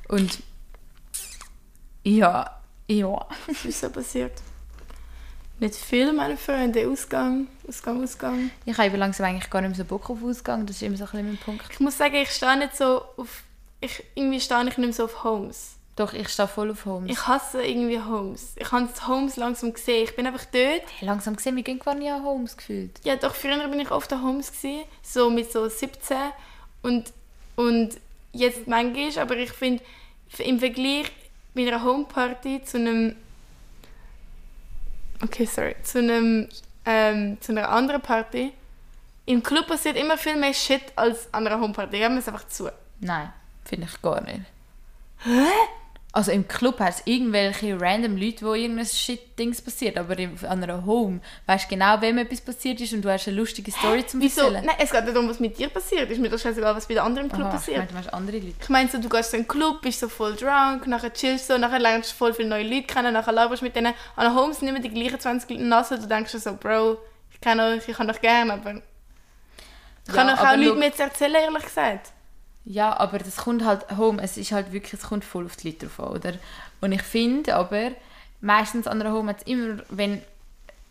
[0.09, 0.43] Und
[2.03, 3.27] ja, ja.
[3.47, 4.33] Was ist so passiert?
[5.61, 6.89] Nicht viel, meine Freunde.
[6.89, 8.51] Ausgang, Ausgang, Ausgang.
[8.65, 10.67] Ich habe langsam eigentlich gar nicht mehr so Bock auf Ausgang.
[10.67, 11.65] Das ist immer so ein bisschen mein Punkt.
[11.71, 13.43] Ich muss sagen, ich stehe nicht so auf...
[13.81, 15.77] Ich, irgendwie stehe ich nicht mehr so auf Homes.
[15.99, 17.11] Doch, ich stehe voll auf Homes.
[17.11, 18.53] Ich hasse irgendwie Homes.
[18.55, 20.05] Ich habe das Homes langsam gesehen.
[20.05, 20.83] Ich bin einfach dort.
[20.99, 22.93] Hey, langsam gesehen, wir gehen gar nicht an Homes gefühlt.
[23.03, 26.17] Ja, doch, früher bin ich oft an Homes gewesen, so mit so 17
[26.83, 27.13] und,
[27.57, 27.97] und
[28.33, 29.83] jetzt manchmal, aber ich finde,
[30.39, 31.11] im Vergleich
[31.55, 33.17] mit einer Homeparty zu einem
[35.23, 36.49] okay, sorry, zu einem
[36.85, 38.53] ähm, zu einer anderen Party
[39.29, 41.99] im Club passiert immer viel mehr Shit als an einer Homeparty.
[41.99, 42.71] Geben wir es einfach zu.
[43.01, 43.31] Nein,
[43.63, 44.41] finde ich gar nicht.
[46.19, 50.61] Also im Club hast du irgendwelche random Leute, wo irgendein Shit-Dings passiert, aber im- an
[50.65, 54.05] einer Home weißt du genau, wem etwas passiert ist und du hast eine lustige Story
[54.05, 54.41] zum Wieso?
[54.41, 54.65] Erzählen.
[54.67, 56.11] Nein, es geht nicht darum, was mit dir passiert.
[56.11, 57.93] Ist mir doch scheißegal, was bei den anderen im Club Aha, ich passiert.
[57.93, 58.55] meine, du andere Leute.
[58.61, 61.57] Ich meine, so, du gehst in den Club, bist so voll drunk, nachher chillst du,
[61.57, 63.95] nachher lernst du voll viele neue Leute kennen, nachher laberst du mit denen.
[64.17, 66.99] An der Home sind immer die gleichen 20 Leute nasse, du denkst so, Bro,
[67.33, 68.83] ich kenne euch, ich kann euch gerne, aber...
[70.09, 72.13] Ich kann Ja, euch auch schau- mehr zu erzählen, ehrlich gesagt.
[72.71, 75.69] Ja, aber das kommt halt home, es ist halt wirklich, es kommt voll auf die
[75.71, 76.33] Leute drauf an, oder?
[76.83, 77.93] Und ich finde aber,
[78.43, 80.21] meistens an einer Home hat es immer, wenn,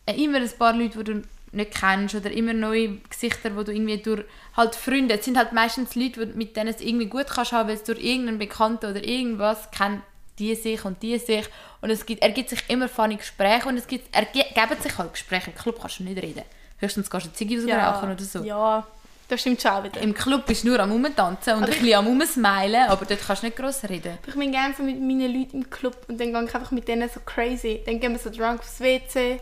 [0.07, 1.21] äh, immer ein paar Leute, die du
[1.51, 4.23] nicht kennst oder immer neue Gesichter, wo du irgendwie durch,
[4.55, 7.69] halt Freunde, es sind halt meistens Leute, die- mit denen es irgendwie gut kannst haben,
[7.69, 10.01] weil es durch irgendeinen Bekannten oder irgendwas kennt
[10.39, 11.47] die sich und die sich
[11.81, 15.49] und es gibt, ergibt sich immer funny Gespräche und es gibt, ergeben sich halt Gespräche,
[15.51, 16.43] im Club kannst du nicht reden.
[16.79, 18.43] Höchstens kannst du eine Ziege rauchen oder so.
[18.43, 18.85] Ja,
[19.27, 19.99] das stimmt schon auch wieder.
[20.01, 23.19] Im Club bist du nur am Rumtanzen und Aber ein bisschen am Rumsmilen, aber dort
[23.25, 24.17] kannst du nicht gross reden.
[24.25, 27.09] Ich bin gerne mit meinen Leuten im Club und dann gehe ich einfach mit denen
[27.09, 27.81] so crazy.
[27.85, 29.39] Dann gehen wir so drunk aufs WC,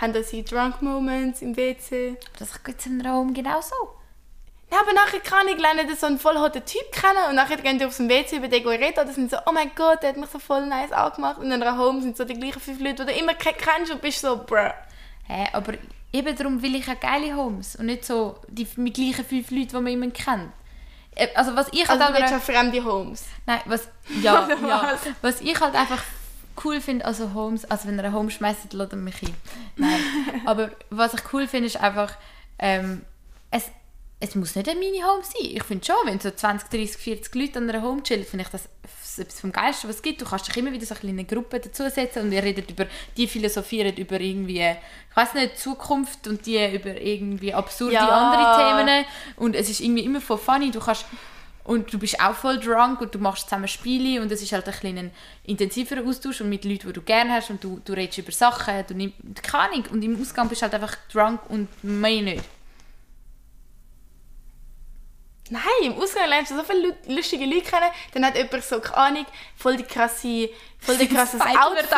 [0.00, 2.16] haben unsere drunk Moments im WC.
[2.38, 3.74] Das geht im Raum genauso.
[4.72, 7.78] Ja, aber nachher kann ich lernen so einen voll hotten Typ kennen und nachher gehen
[7.80, 10.30] die aufs WC über den reden oder sind so, oh mein Gott, der hat mich
[10.30, 13.12] so voll nice angemacht und in einer Home sind so die gleichen fünf Leute, die
[13.12, 14.70] du immer ke- kennst und bist so, bruh.
[15.26, 15.72] Hä, aber
[16.12, 19.68] eben darum will ich auch geile Homes und nicht so die mit gleichen fünf Leuten,
[19.68, 20.52] die man immer kennt.
[21.14, 23.24] Äh, Also was ich halt Also du an willst ja fremde Homes.
[23.46, 23.88] Nein, was,
[24.22, 24.82] ja, Oder ja.
[24.92, 25.00] was?
[25.22, 26.02] Was ich halt einfach
[26.64, 29.34] cool finde, also Homes, also wenn ihr eine Home schmeißt, ladet mich ein.
[29.76, 30.00] Nein.
[30.46, 32.14] Aber was ich cool finde, ist einfach,
[32.58, 33.02] ähm,
[33.50, 33.70] es,
[34.20, 35.50] es muss nicht eine Mini-Home sein.
[35.50, 38.50] Ich finde schon, wenn so 20, 30, 40 Leute an einer Home chillen, finde ich
[38.50, 38.68] das
[39.18, 40.20] etwas vom Geilsten, was es gibt.
[40.20, 43.96] Du kannst dich immer wieder so eine Gruppe dazusetzen und ihr redet über, die philosophieren
[43.96, 48.08] über irgendwie, ich weiß nicht, Zukunft und die über irgendwie absurde Ja.
[48.08, 49.04] andere Themen.
[49.36, 50.70] Und es ist irgendwie immer voll funny.
[50.70, 51.06] Du kannst
[51.64, 54.66] und du bist auch voll drunk und du machst zusammen Spiele und es ist halt
[54.66, 55.10] ein bisschen ein
[55.44, 58.84] intensiverer Austausch und mit Leuten, die du gerne hast und du, du redest über Sachen,
[58.88, 62.44] du nimmst, keine Ahnung, und im Ausgang bist du halt einfach drunk und mehr nicht.
[65.52, 68.80] Nein, im Ausgang lernst du so viele Lu- lustige Leute kennen, dann hat jemand so,
[68.80, 69.26] keine Ahnung,
[69.56, 70.48] voll die krasse,
[70.80, 71.88] voll die krasses Outfit.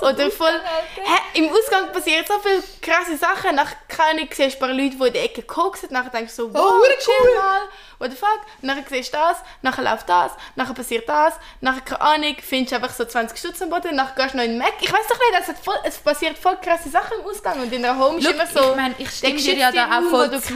[0.00, 0.60] Oder voll,
[0.94, 3.54] hä, Im Ausgang passieren so viele krasse Sachen.
[3.56, 5.88] Nach keine Ahnung, siehst du ein paar Leute, die in der Ecke koksen.
[5.92, 7.36] Nachher denkst du so, wow, hure chill cool.
[7.36, 7.60] mal.
[7.98, 8.40] What the fuck?
[8.62, 11.34] Nachher siehst du das, nachher läuft das, nachher passiert das.
[11.60, 13.96] Nachher, keine Ahnung, findest du einfach so 20 Stutz am Boden.
[13.96, 14.74] Nachher gehst du noch in den Mac.
[14.80, 17.60] Ich weiß doch nicht, voll, es passiert voll krasse Sachen im Ausgang.
[17.60, 19.72] Und in der Home ist Schau, immer so, ich meine, ich stimme der dir ja
[19.72, 20.54] da auch voll zu.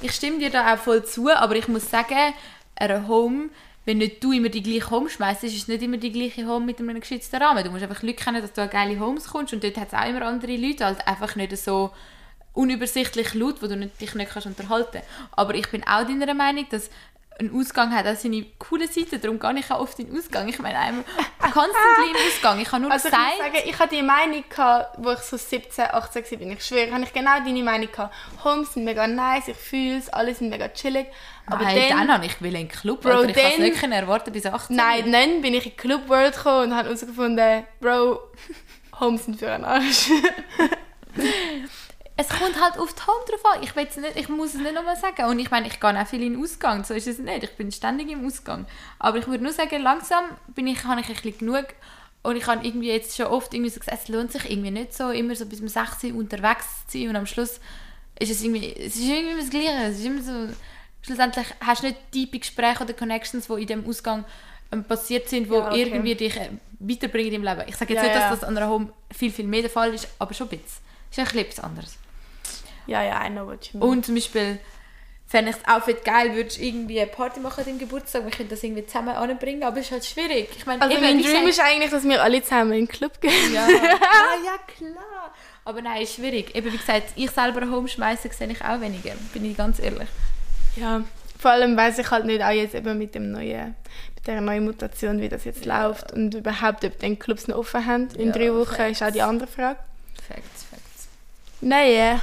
[0.00, 2.34] Ich stimme dir da auch voll zu, aber ich muss sagen,
[2.76, 3.50] eine Home,
[3.84, 6.66] wenn nicht du immer die gleiche Home schmeißt, ist es nicht immer die gleiche Home
[6.66, 7.64] mit einem geschützten Rahmen.
[7.64, 9.94] Du musst einfach Leute kennen, dass du an geile Homes kommst und dort hat es
[9.94, 11.90] auch immer andere Leute, halt einfach nicht so
[12.52, 15.02] unübersichtlich laut, wo du nicht, dich nicht kannst unterhalten
[15.32, 16.90] Aber ich bin auch deiner Meinung, dass
[17.40, 20.48] ein Ausgang hat auch seine coole Seite, darum gehe ich auch oft in den Ausgang.
[20.48, 21.04] Ich meine, einmal
[21.40, 22.60] constantly in den Ausgang.
[22.60, 23.38] Ich habe nur Also ich gesagt...
[23.38, 26.52] muss sagen, ich hatte die Meinung, gehabt, wo ich so 17, 18 war.
[26.52, 28.14] Ich schwöre, habe ich genau deine Meinung gehabt.
[28.44, 31.06] Homes sind mega nice, ich fühle es, alle sind mega chillig.
[31.50, 33.28] Aber Nein, dann, dann, habe ich will in den Club, Bro, Alter.
[33.30, 34.76] Ich kann es nicht erwarten bis 18.
[34.76, 38.20] nein, dann bin ich in Club World gekommen und habe herausgefunden, Bro,
[39.00, 40.10] Homes sind für einen Arsch.
[42.20, 43.62] Es kommt halt auf die Home drauf an.
[43.62, 45.24] Ich, will's nicht, ich muss es nicht nochmal sagen.
[45.30, 46.84] Und ich meine, ich gehe auch viel in den Ausgang.
[46.84, 47.44] So ist es nicht.
[47.44, 48.66] Ich bin ständig im Ausgang.
[48.98, 51.64] Aber ich würde nur sagen, langsam bin ich, habe ich ein bisschen genug.
[52.22, 54.92] Und ich habe irgendwie jetzt schon oft irgendwie so gesagt, es lohnt sich irgendwie nicht
[54.92, 57.08] so, immer so bis um 6 Uhr unterwegs zu sein.
[57.08, 57.58] Und am Schluss
[58.18, 59.84] ist es irgendwie, es ist irgendwie das Gleiche.
[59.84, 60.54] Es ist immer so,
[61.02, 64.24] schlussendlich hast du nicht tiefe Gespräche oder Connections, die in dem Ausgang
[64.72, 65.82] ähm, passiert sind, die Ja, okay.
[65.82, 67.62] irgendwie dich äh, weiterbringen im Leben.
[67.66, 69.92] Ich sage jetzt Ja, nicht, dass das an einer Home viel, viel mehr der Fall
[69.94, 70.66] ist, aber schon ein bisschen.
[71.10, 71.98] Es ist ein bisschen etwas anderes.
[72.86, 73.88] ja, ja, I know what you mean.
[73.90, 74.58] Und zum Beispiel
[75.26, 78.30] fände ich es auch fett geil, würdest du irgendwie eine Party machen an Geburtstag, wir
[78.32, 80.48] könnten das irgendwie zusammen anbringen, aber es ist halt schwierig.
[80.56, 83.20] Ich meine, also eben, mein Dream ist eigentlich, dass wir alle zusammen in den Club
[83.20, 83.32] gehen.
[83.54, 83.76] ja, ja,
[84.44, 85.32] ja, klar.
[85.64, 86.54] Aber nein, ist schwierig.
[86.56, 90.08] Eben, wie gesagt, ich selber Home schmeißen sehe ich auch weniger, bin ich ganz ehrlich.
[90.80, 91.04] Ja,
[91.38, 93.74] vor allem weiß ich halt nicht auch jetzt eben mit dem neuen,
[94.14, 97.86] mit der neuen Mutation, wie das jetzt läuft und überhaupt, ob die Clubs noch offen
[97.86, 98.08] haben.
[98.16, 99.00] In Ja, drei Wochen facts.
[99.00, 99.78] ist auch die andere Frage.
[100.26, 101.08] Facts, facts.
[101.60, 102.16] Naja,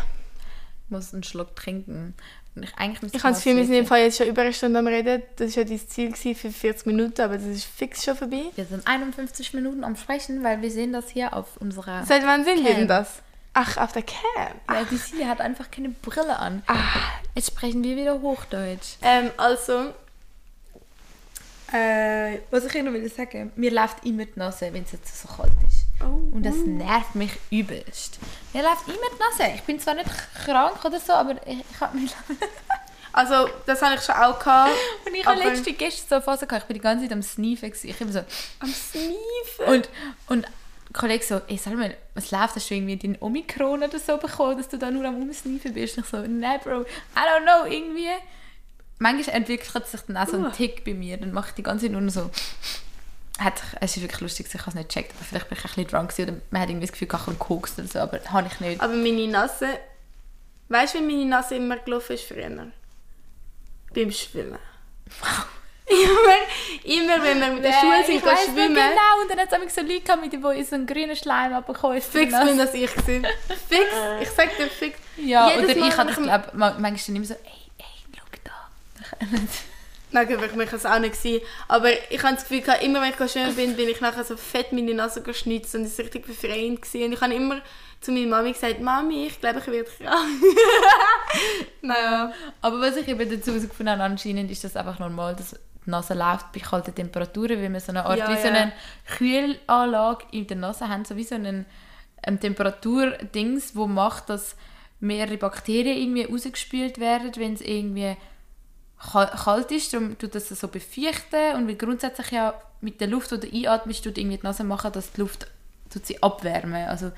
[0.85, 2.13] Ich muss einen Schluck trinken.
[2.61, 3.85] Ich, eigentlich ich habe das Gefühl, wir sind im.
[3.85, 5.21] Fall jetzt schon über eine Stunde am Reden.
[5.35, 8.45] Das war ja dein Ziel für 40 Minuten, aber das ist fix schon vorbei.
[8.55, 12.03] Wir sind 51 Minuten am Sprechen, weil wir sehen das hier auf unserer...
[12.05, 12.75] Seit wann sind wir Cam.
[12.77, 13.21] denn das?
[13.59, 14.53] Ach, auf der Cam.
[14.69, 16.61] Ja, die Silja hat einfach keine Brille an.
[16.67, 16.75] Ah.
[17.33, 18.97] Jetzt sprechen wir wieder Hochdeutsch.
[19.01, 19.95] Ähm, also,
[21.73, 25.27] äh, Was ich Ihnen will sagen, mir läuft immer die Nase, wenn es jetzt so
[25.27, 25.85] kalt ist.
[26.03, 28.19] oh, Und das nervt mich übelst.
[28.53, 29.51] Mir läuft immer die Nase.
[29.55, 30.09] Ich bin zwar nicht
[30.45, 32.11] krank oder so, aber ich, ich habe mich
[33.11, 34.71] also das habe ich schon auch gehabt.
[35.03, 37.73] Und ich habe letzte gestern so Phase gehabt, ich bin die ganze Zeit am Sneefen.
[37.81, 38.19] Ich immer so...
[38.59, 39.65] Am Sneefen.
[39.65, 39.89] Und,
[40.27, 40.45] und
[40.97, 42.55] Kollege so, ey, sag mal, was läuft?
[42.55, 45.97] Hast du irgendwie den Omikron oder so bekommen, dass du da nur am Umsneefen bist?
[45.97, 46.85] Und ich so, nein, Bro, I
[47.15, 48.09] don't know, irgendwie...
[48.99, 50.49] Manchmal entwickelt sich dann auch so ein Uh.
[50.49, 51.17] Tick bei mir.
[51.17, 52.31] Dann mache ich die ganze Zeit nur so...
[53.37, 55.67] Hat, es ist wirklich lustig, ich habe es nicht gecheckt, aber vielleicht bin ich ein
[55.67, 58.19] bisschen drunk gewesen oder man hat irgendwie das Gefühl, ich habe gekokst oder so, aber
[58.25, 58.81] habe ich nicht.
[58.81, 59.67] Aber meine Nase.
[60.69, 62.49] Weißt du, wie meine Nase immer gelaufen ist früher?
[63.93, 64.57] Beim Schwimmen.
[65.87, 69.53] immer, immer, wenn wir mit der Schule sind, ich schwimmen, genau, und dann hat es
[69.69, 73.25] so Leute gehabt, mit denen so einen grünen Schleim abbekommen fix bin das ich gewesen.
[73.69, 73.85] Fix,
[74.21, 74.99] ich sag dir fix.
[75.17, 77.85] Ja, Jedes oder Mal, ich ich- das, glaube manchmal dann immer so, ey, ey,
[78.15, 79.27] schau da.
[80.11, 81.45] Nein, für mich es auch nicht gewesen.
[81.67, 84.37] Aber ich habe das Gefühl, gehabt, immer wenn ich schwimmen bin, bin ich nachher so
[84.37, 86.81] fett meine Nase geschnitzt und es war richtig befreiend.
[86.81, 87.05] Gewesen.
[87.05, 87.61] Und ich habe immer
[87.99, 90.29] zu meiner Mami gesagt, Mami, ich glaube, ich werde krank.
[91.81, 92.31] naja.
[92.61, 95.55] Aber was ich eben dazu herausgefunden habe, anscheinend ist das einfach normal, dass
[95.87, 96.51] die Nase läuft.
[96.51, 98.71] Bei kalten Temperaturen, weil wir so eine Art Ja, wie so eine
[99.17, 101.65] Kühlanlage in der Nase haben, so wie so einen,
[102.23, 104.55] ein Temperaturdings, wo macht, dass
[104.99, 108.15] mehrere Bakterien irgendwie rausgespült werden, wenn es irgendwie
[108.99, 111.55] ka- kalt ist, darum tut das so befeuchten.
[111.55, 114.91] Und weil grundsätzlich ja mit der Luft, die du einatmest, tut irgendwie die Nase machen,
[114.91, 115.47] dass die Luft
[115.91, 116.87] tut sie abwärmen.
[116.87, 117.11] Also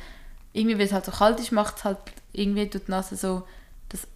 [0.53, 1.97] irgendwie, weil es halt so kalt ist, macht es halt
[2.33, 3.47] irgendwie tut die Nase so
[3.89, 4.07] das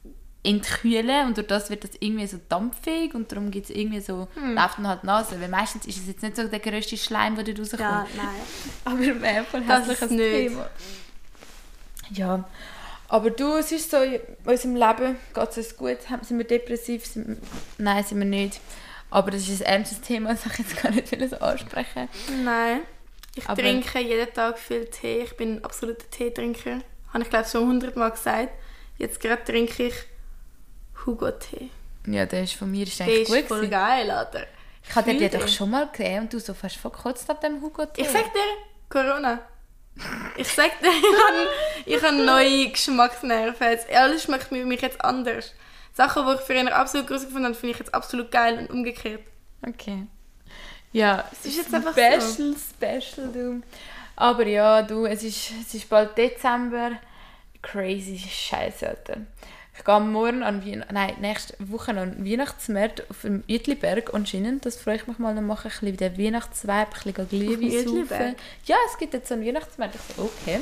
[0.43, 4.27] entkühlen und durch das wird das irgendwie so dampfig und darum gibt es irgendwie so,
[4.35, 7.45] läuft dann halt Nase, weil meistens ist es jetzt nicht so der grösste Schleim, der
[7.45, 7.79] da rauskommt.
[7.81, 8.27] Ja, nein.
[8.85, 10.09] Aber voll Das hässliches.
[10.09, 10.69] Thema.
[12.11, 12.43] Ja,
[13.07, 17.05] aber du, es ist so, in unserem Leben geht es uns gut, sind wir depressiv,
[17.05, 17.37] sind wir,
[17.77, 18.59] nein, sind wir nicht.
[19.11, 22.09] Aber das ist ein ernstes Thema, das ich jetzt gar nicht will so ansprechen.
[22.43, 22.81] Nein.
[23.35, 25.21] Ich Aber- trinke jeden Tag viel Tee.
[25.23, 26.79] Ich bin ein absoluter Teetrinker.
[27.13, 28.49] Habe ich glaube schon hundertmal gesagt.
[28.97, 29.93] Jetzt gerade trinke ich
[31.05, 31.69] Hugo-Tee.
[32.07, 33.71] Ja, der ist von mir ist Der eigentlich ist gut voll gewesen.
[33.71, 34.45] geil, Alter.
[34.85, 34.89] Ich
[35.19, 35.47] dir Fühl doch den.
[35.47, 38.01] schon mal gesehen und du so fast verkotzt ab dem Hugo Tee.
[38.01, 38.39] Ich sag dir,
[38.89, 39.39] Corona.
[40.37, 40.87] Ich sag dir,
[41.85, 43.67] ich habe ich neue Geschmacksnerven.
[43.69, 45.53] Jetzt, alles schmeckt für mich jetzt anders.
[45.93, 49.21] Sachen, die ich früher absolut groß gefunden habe, finde ich jetzt absolut geil und umgekehrt.
[49.65, 50.07] Okay.
[50.91, 52.55] Ja, es ist ist jetzt einfach special, so.
[52.55, 53.61] special, du.
[54.15, 56.91] Aber ja, du, es ist, es ist bald Dezember.
[57.61, 59.17] Crazy Scheiße, Alter.
[59.75, 64.65] Ich gehe morgen an Weihn nein, nächste Woche an Weihnachtsmarkt auf dem Uetliberg anscheinend.
[64.65, 65.33] Das freue ich mich mal.
[65.33, 68.35] Dann mache ich ein bisschen den Weihnachtsvibe, ein bisschen Glühwein saufen.
[68.65, 69.95] Ja, es gibt jetzt so einen Weihnachtsmarkt.
[69.95, 70.59] Ich so, okay.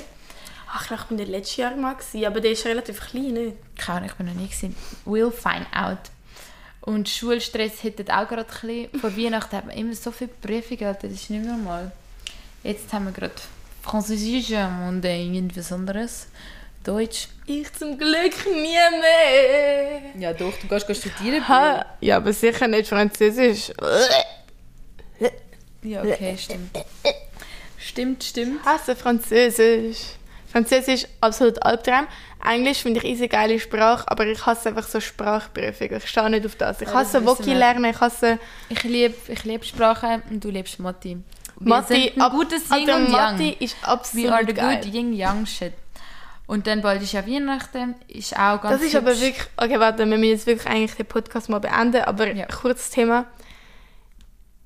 [0.74, 3.34] Ach, ich glaube, ich bin der letztes Jahr mal, gewesen, aber der ist relativ klein,
[3.34, 3.58] nicht?
[3.78, 4.76] Keine Ahnung, ich bin noch nie gesehen.
[5.06, 6.00] We'll find out.
[6.80, 9.00] Und Schulstress hätte auch gerade ein bisschen.
[9.00, 11.92] Vor Weihnachten hat man immer so viele Prüfungen, das ist nicht normal.
[12.64, 13.34] Jetzt haben wir gerade
[13.82, 14.52] Französisch
[14.88, 16.28] und irgendwas anderes.
[16.84, 17.28] Deutsch.
[17.46, 20.02] Ich zum Glück nie mehr.
[20.18, 21.48] Ja doch, du gehst, gehst studieren.
[21.48, 23.72] Ha, ja, aber sicher nicht Französisch.
[25.84, 26.78] Ja, okay, stimmt.
[27.78, 28.60] Stimmt, stimmt.
[28.62, 29.98] Ich hasse Französisch.
[30.52, 32.08] Französisch absolut Albtraum.
[32.46, 35.98] Englisch finde ich eine geile Sprache, aber ich hasse einfach so Sprachprüfungen.
[35.98, 36.82] Ich stehe nicht auf das.
[36.82, 38.38] Ich Ja, hasse wissen Voki lernen, ich hasse
[38.70, 41.18] Ich liebe ich lieb Sprachen und du liebst Mathe.
[41.60, 41.94] Mathe.
[41.94, 43.56] ein ab- gutes Yin Alter, und Mathe Yang.
[43.60, 44.76] ist We are absolut the geil.
[44.82, 45.74] good Yin-Yang shit.
[46.52, 49.22] Und dann bald ist ja Weihnachten, ist auch ganz Das ist aber hübsch.
[49.22, 49.48] wirklich...
[49.56, 52.46] Okay, warte, wir müssen jetzt wirklich eigentlich den Podcast mal beenden, aber Ja.
[52.48, 53.26] kurzes Thema.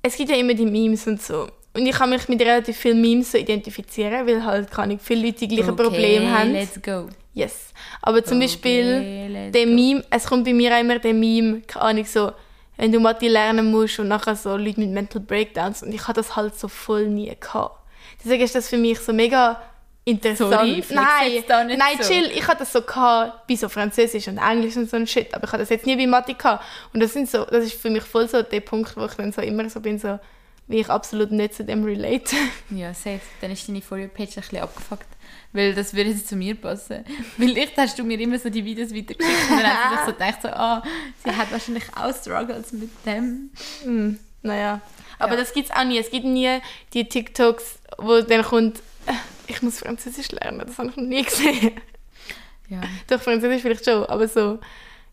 [0.02, 1.48] Es gibt ja immer die Memes und so.
[1.76, 5.28] Und ich kann mich mit relativ vielen Memes so identifizieren, weil halt kann ich viele
[5.28, 6.54] Leute die gleichen okay, Probleme haben.
[6.54, 7.08] let's go.
[7.36, 7.72] Yes.
[8.02, 9.68] Aber zum Okay, Beispiel der.
[9.68, 12.32] Meme, es kommt bei mir auch immer der Meme, keine Ahnung, so,
[12.78, 16.22] wenn du Mathe lernen musst und nachher so Leute mit Mental Breakdowns und ich hatte
[16.22, 17.78] das halt so voll nie gehabt.
[18.24, 19.62] Deswegen ist das für mich so mega
[20.06, 20.52] interessant.
[20.54, 22.08] Sorry, nein, da nicht nein, so.
[22.08, 25.34] chill, ich hatte das so gehabt, bei so Französisch und Englisch und so ein Shit,
[25.34, 26.64] aber ich hatte das jetzt nie bei Mathe gehabt.
[26.94, 29.32] Und das sind so, das ist für mich voll so der Punkt, wo ich dann
[29.32, 30.20] so immer so bin, so,
[30.68, 32.36] wie ich absolut nicht zu dem relate.
[32.70, 33.20] Ja, safe.
[33.42, 35.08] Dann ist deine For You-Page ein bisschen abgefuckt.
[35.54, 37.04] Weil das würde jetzt zu mir passen.
[37.38, 40.06] Weil ich hast du mir immer so die Videos weitergeschickt und dann hat sie sich
[40.06, 40.84] so gedacht, so, ah,
[41.24, 43.52] sie hat wahrscheinlich auch Struggles mit dem.
[43.84, 44.82] Hm, naja.
[45.18, 45.40] Aber Ja.
[45.40, 45.98] das gibt es auch nie.
[45.98, 46.60] Es gibt nie
[46.94, 48.82] die TikToks, wo dann kommt,
[49.48, 50.64] ich muss Französisch lernen.
[50.66, 51.72] Das habe ich noch nie gesehen.
[52.68, 52.82] Ja.
[53.08, 54.60] Doch, Französisch vielleicht schon, aber so,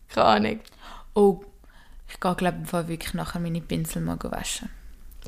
[0.09, 0.59] keine Ahnung.
[1.13, 1.41] Oh,
[2.09, 4.69] ich gehe glaube ich wirklich nachher meine Pinsel mal waschen.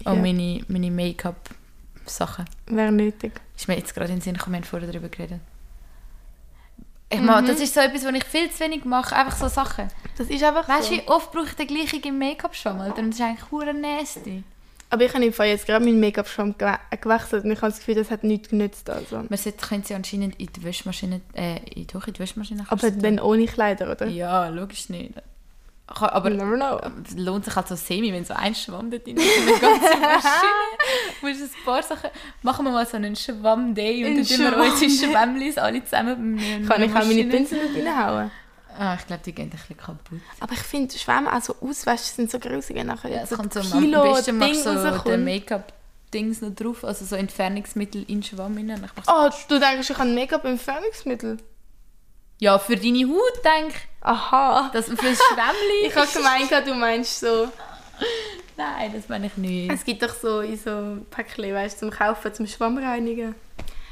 [0.04, 0.12] Ja.
[0.12, 2.46] Und meine, meine Make-up-Sachen.
[2.68, 3.34] Wäre nötig.
[3.56, 5.40] Ist mir jetzt gerade in den Sinn gekommen, wir haben vorher darüber geredet.
[7.10, 9.16] Ich meine, das ist so etwas, was ich viel zu wenig mache.
[9.16, 9.88] Einfach so Sachen.
[10.18, 10.96] Das ist einfach Weißt so.
[10.96, 12.82] du, wie oft brauche ich den gleichen im Make-up-Schwamm?
[12.82, 13.00] Alter?
[13.00, 14.44] Und das ist eigentlich hure nasty.
[14.90, 17.80] Aber ich habe im Fall jetzt gerade meinen Make-up-Schwamm gewe gewechselt und ich habe das
[17.80, 18.90] Gefühl, das hat nichts genützt.
[18.90, 19.18] Also.
[19.18, 22.92] Man sollte, können sie anscheinend in die Wäschmaschine, äh, in, doch, in die Wäschmaschine Aber
[22.92, 24.08] dann ohne Kleider, oder?
[24.08, 25.14] Ja, logisch nicht.
[25.88, 29.26] Kann- Aber es lohnt sich halt so semi, wenn so ein Schwamm dort drin ist.
[29.38, 31.22] Eine ganze Maschine.
[31.22, 32.10] musst ein paar Sachen...
[32.42, 36.40] Machen wir mal so einen Schwamm-Day und Ein dann tun wir unsere Schwämmlis alle zusammen
[36.68, 37.24] Kann ich auch meine.
[37.26, 38.32] Pinsel nicht reinhauen?
[38.78, 40.20] Ah, ich glaube, die gehen ein bisschen kaputt.
[40.40, 43.62] Aber ich finde, Schwämme auch so auswaschen sind so wenn nachher Ja, es kommt so
[43.62, 48.22] Kilo am besten Ding machst du so den Make-up-Dings noch drauf, also so Entfernungsmittel in
[48.22, 48.84] den Schwamm rein.
[48.84, 51.38] Ich so, Oh, du denkst, ich habe Make-up-Entfernungsmittel?
[52.40, 53.74] Ja, für deine Haut, denk
[54.06, 54.70] Aha.
[54.72, 55.88] Das für das Schwämmli.
[55.88, 57.48] Ich habe gemeint, du meinst so...
[58.58, 59.72] Nein, das meine ich nicht.
[59.72, 63.36] Es gibt doch so in so Päckchen, weißt du, zum Kaufen, zum Schwammreinigen.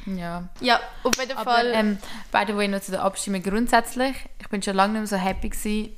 [0.06, 0.50] Ja.
[0.60, 1.72] Ja, auf jeden Aber Fall.
[1.74, 1.98] ähm,
[2.32, 4.16] by the way, noch zu der Abstimmung grundsätzlich.
[4.40, 5.96] Ich bin schon lange nicht mehr so happy gewesen,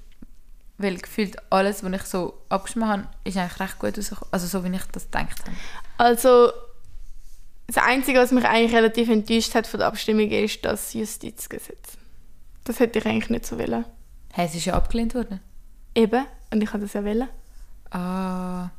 [0.78, 4.30] weil gefühlt alles, was ich so abgestimmt habe, ist eigentlich recht gut rausgekommen.
[4.32, 5.56] Also so, wie ich das gedacht habe.
[5.98, 6.52] Also,
[7.68, 11.98] das Einzige, was mich eigentlich relativ enttäuscht hat von der Abstimmung, ist das Justizgesetz.
[12.64, 13.86] Das hätte ich eigentlich nicht so wollen.
[14.34, 15.40] Hey, es ist ja abgelehnt worden.
[15.96, 17.30] Eben, und ich habe das ja wollen.
[17.92, 18.70] Ah.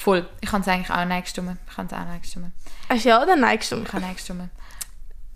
[0.00, 0.26] Voll.
[0.40, 1.58] Ich habe es eigentlich auch nein gestimmt.
[1.70, 2.52] Ich habe es auch nein gestimmt.
[2.88, 3.86] Hast du ja oder nein gestimmt?
[3.86, 4.48] Ich habe nein gestimmt.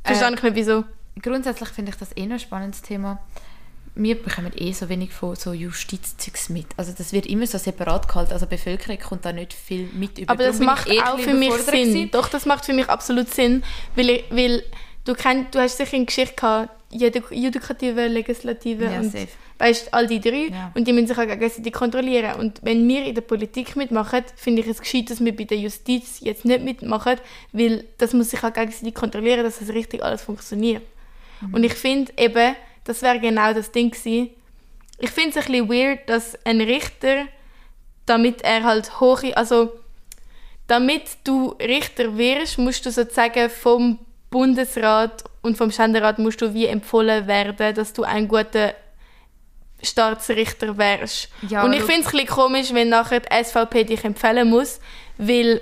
[0.03, 0.85] Verstehe ich nicht, wieso.
[1.21, 3.19] grundsätzlich finde ich das eh noch ein spannendes Thema.
[3.95, 6.67] Wir bekommen eh so wenig von so Justizzeugs mit.
[6.79, 8.33] Also das wird immer so separat gehalten.
[8.33, 10.33] Also die Bevölkerung kommt da nicht viel mit über.
[10.33, 11.67] Aber das Darum bin macht eh auch für mich Sinn.
[11.67, 12.11] gewesen.
[12.11, 13.62] Doch, das macht für mich absolut Sinn,
[13.97, 14.65] weil, ich, weil
[15.05, 19.29] du, kenn, du hast sicher eine Geschichte gehabt, Judi- Judikative, Legislative Ja, und safe.
[19.59, 20.71] weißt, all die drei Ja.
[20.75, 22.35] und die müssen sich auch gegenseitig kontrollieren.
[22.39, 25.59] Und wenn wir in der Politik mitmachen, finde ich es gescheit, dass wir bei der
[25.59, 27.17] Justiz jetzt nicht mitmachen,
[27.53, 30.83] weil das muss sich auch gegenseitig kontrollieren, dass es richtig alles funktioniert.
[31.41, 31.55] Mhm.
[31.55, 34.31] Und ich finde eben, das wäre genau das Ding gewesen.
[35.01, 37.25] Ich finde es ein bisschen weird, dass ein Richter,
[38.07, 39.73] damit er halt hohe, also
[40.69, 43.99] damit du Richter wirst, musst du sozusagen vom
[44.35, 48.74] Bundesrat und vom Ständerat musst du wie empfohlen werden, dass du ein guter
[49.80, 51.28] Staatsrichter wärst.
[51.49, 54.80] Ja, und ich finde es ein bisschen komisch, wenn nachher die SVP dich empfehlen muss,
[55.18, 55.61] weil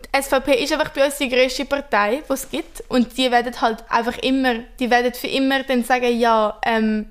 [0.00, 2.82] die SVP ist einfach bei uns die grösste Partei, die es gibt.
[2.88, 7.10] Und die werden halt einfach immer, die werden für immer dann sagen, ja, ähm,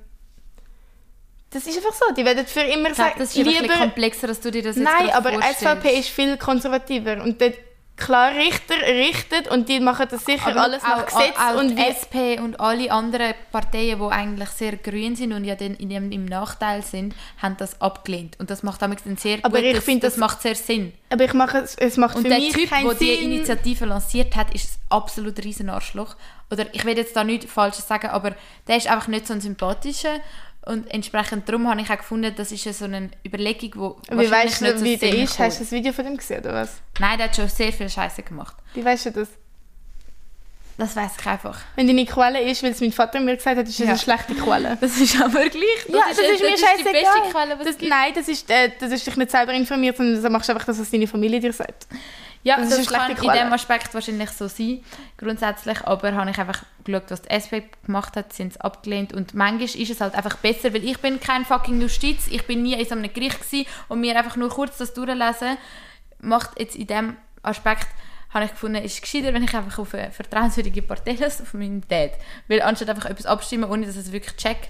[1.51, 4.27] das ist einfach so, die werden für immer Ich sagen, das ist ein bisschen komplexer,
[4.27, 5.59] als du dir das jetzt Nein, aber vorstellst.
[5.59, 7.53] SVP ist viel konservativer und dort
[7.97, 11.75] klar Richter richtet und die machen das sicher Aber alles nach auch, Gesetz auch und
[11.77, 15.89] die SP und alle anderen Parteien, die eigentlich sehr grün sind und ja dann in
[15.89, 18.37] dem, im Nachteil sind, haben das abgelehnt.
[18.39, 20.93] Und das macht damit einen sehr Aber ich gutes- find, das, das- macht sehr Sinn.
[21.09, 23.31] aber ich mache es, es macht Und für der mich Typ, keinen der die Sinn.
[23.31, 26.15] Initiative lanciert hat, ist ein absolut riesen Arschloch.
[26.51, 28.35] Oder ich will jetzt da nichts Falsches sagen, aber
[28.67, 30.19] der ist einfach nicht so ein sympathischer.
[30.65, 34.29] Und entsprechend darum habe ich auch gefunden, das ist ja so eine Überlegung, wo Wie
[34.31, 35.37] weißt nicht du, so wie der ist?
[35.37, 36.77] Hast du das Video von dem gesehen oder was?
[36.99, 38.55] Nein, der hat schon sehr viel Scheiße gemacht.
[38.73, 39.29] Wie weißt du das?
[40.77, 41.57] Das weiß ich einfach.
[41.75, 43.91] Wenn deine Quelle ist, weil es mein Vater mir gesagt hat, ist das Ja.
[43.93, 44.77] eine schlechte Quelle.
[44.81, 45.85] Das ist aber gleich.
[45.87, 47.31] Ja, das ist mir die beste scheißegal.
[47.31, 50.21] Quelle, was Das, es nein, das ist, äh, das ist dich nicht selber informiert, sondern
[50.21, 51.87] das machst du einfach das, was deine Familie dir sagt.
[52.45, 54.81] Ja, Das das, ist kann in diesem Aspekt wahrscheinlich so sein,
[55.17, 55.83] grundsätzlich.
[55.83, 59.13] Aber habe ich einfach geschaut, was die SP gemacht hat, sind sie abgelehnt.
[59.13, 62.61] Und manchmal ist es halt einfach besser, weil ich bin kein fucking Justiz, ich bin
[62.61, 65.57] nie in so einem Gericht gewesen und mir einfach nur kurz das durchlesen,
[66.19, 67.87] macht jetzt in diesem Aspekt,
[68.29, 71.55] habe ich gefunden, ist es gescheiter, wenn ich einfach auf eine vertrauenswürdige Partei lasse, auf
[71.55, 72.11] meinen Dad.
[72.47, 74.69] Weil anstatt einfach etwas abstimmen, ohne dass es wirklich check,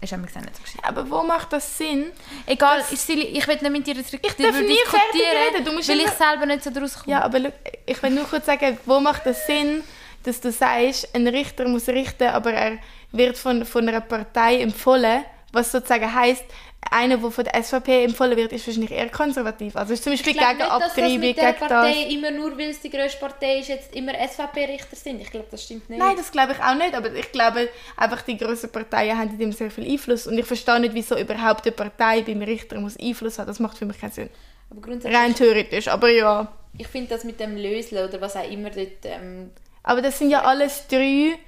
[0.00, 0.84] ist einfach nicht so gescheit.
[0.84, 2.12] Aber wo macht das Sinn?
[2.44, 4.20] Egal, ich, Silly, ich will nicht mit dir jetzt darf
[4.60, 7.16] nie fertig reden, du musst weil ich selber nicht so daraus komme.
[7.16, 7.52] Ja, aber
[7.86, 9.82] ich will nur kurz sagen, wo macht das Sinn,
[10.22, 12.78] dass du sagst, ein Richter muss richten, aber er
[13.12, 16.44] wird von, von einer Partei empfohlen, was sozusagen heißt,
[16.90, 19.76] einer, der von der SVP empfohlen wird, ist wahrscheinlich eher konservativ.
[19.76, 22.12] Also ist zum Beispiel gegen nicht, Abtreibung, gegen Partei das.
[22.12, 25.20] immer nur, weil es die grösste Partei ist, jetzt immer SVP-Richter sind.
[25.20, 25.98] Ich glaube, das stimmt nicht.
[25.98, 29.38] Nein, das glaube ich auch nicht, aber ich glaube einfach, die grossen Parteien haben in
[29.38, 32.98] dem sehr viel Einfluss und ich verstehe nicht, wieso überhaupt eine Partei beim Richter muss
[32.98, 33.48] Einfluss haben.
[33.48, 34.30] Das macht für mich keinen Sinn.
[34.70, 36.52] Aber grundsätzlich, Rein theoretisch, aber ja.
[36.76, 39.04] ich finde das mit dem Lösle oder was auch immer dort...
[39.04, 39.50] Ähm,
[39.82, 41.38] Aber das sind ja alles drei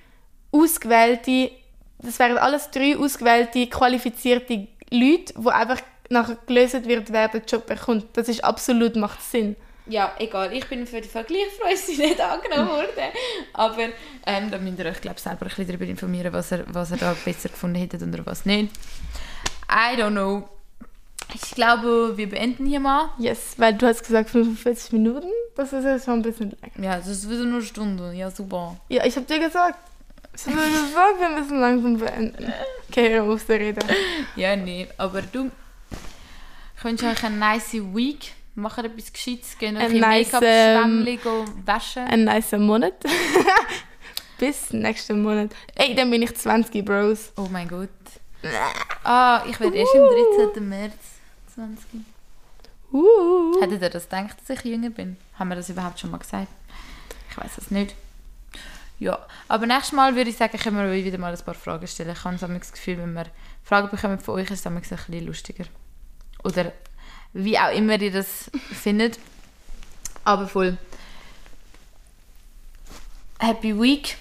[0.53, 1.51] ausgewählte,
[2.01, 5.81] das wären alles drei ausgewählte, qualifizierte Leute, die einfach
[6.11, 8.07] nachher gelöst wird, wer den Job bekommt.
[8.15, 9.57] Das ist absolut, macht Sinn.
[9.87, 10.53] ja, egal.
[10.53, 13.13] Ich bin für die Vergleichsfreude sie nicht angenommen worden.
[13.53, 13.83] Aber
[14.27, 16.99] ähm, da müsst ihr euch, glaube selber ein bisschen darüber informieren, was er, was er
[16.99, 18.73] da besser gefunden hätte oder was nicht.
[19.71, 20.49] I don't know.
[21.35, 23.11] Ich glaube, wir beenden hier mal.
[23.19, 26.83] Yes, weil du hast gesagt 45 Minuten, das ist jetzt schon ein bisschen lang.
[26.83, 28.13] Ja, das ist wieder nur eine Stunde.
[28.15, 28.77] Ja, super.
[28.89, 29.79] Ja, ich habe dir gesagt,
[30.47, 32.53] wir müssen langsam beenden.
[32.89, 33.85] Okay, hör auf zu reden.
[34.37, 35.51] Ja, nee, aber du
[36.79, 38.33] ich wünsche euch eine nice Week.
[38.55, 42.05] Macht etwas Gescheites, geht noch ein Ein bisschen nice, Make-up-Schwämmchen go waschen.
[42.05, 42.95] Ein nicer Monat.
[44.39, 45.51] Bis nächsten Monat.
[45.75, 47.33] Ey, dann bin ich 20, Bros.
[47.37, 47.89] Oh mein Gott.
[49.03, 50.07] Ah, ich werde erst am
[50.53, 50.69] 13.
[50.69, 50.95] März
[51.55, 51.85] 20.
[52.93, 53.61] Uh.
[53.61, 55.17] Hättet ihr das gedacht, dass ich jünger bin?
[55.37, 56.47] Haben wir das überhaupt schon mal gesagt?
[57.31, 57.97] Ich weiß es nicht.
[58.99, 61.87] Ja, aber nächstes Mal würde ich sagen, können wir euch wieder mal ein paar Fragen
[61.87, 62.11] stellen.
[62.13, 63.27] Ich habe das Gefühl, wenn wir
[63.63, 65.65] Fragen bekommen von euch, ist es ein bisschen lustiger.
[66.43, 66.73] Oder
[67.33, 69.19] wie auch immer ihr das findet.
[70.25, 70.77] Aber voll.
[73.39, 74.17] Happy Week.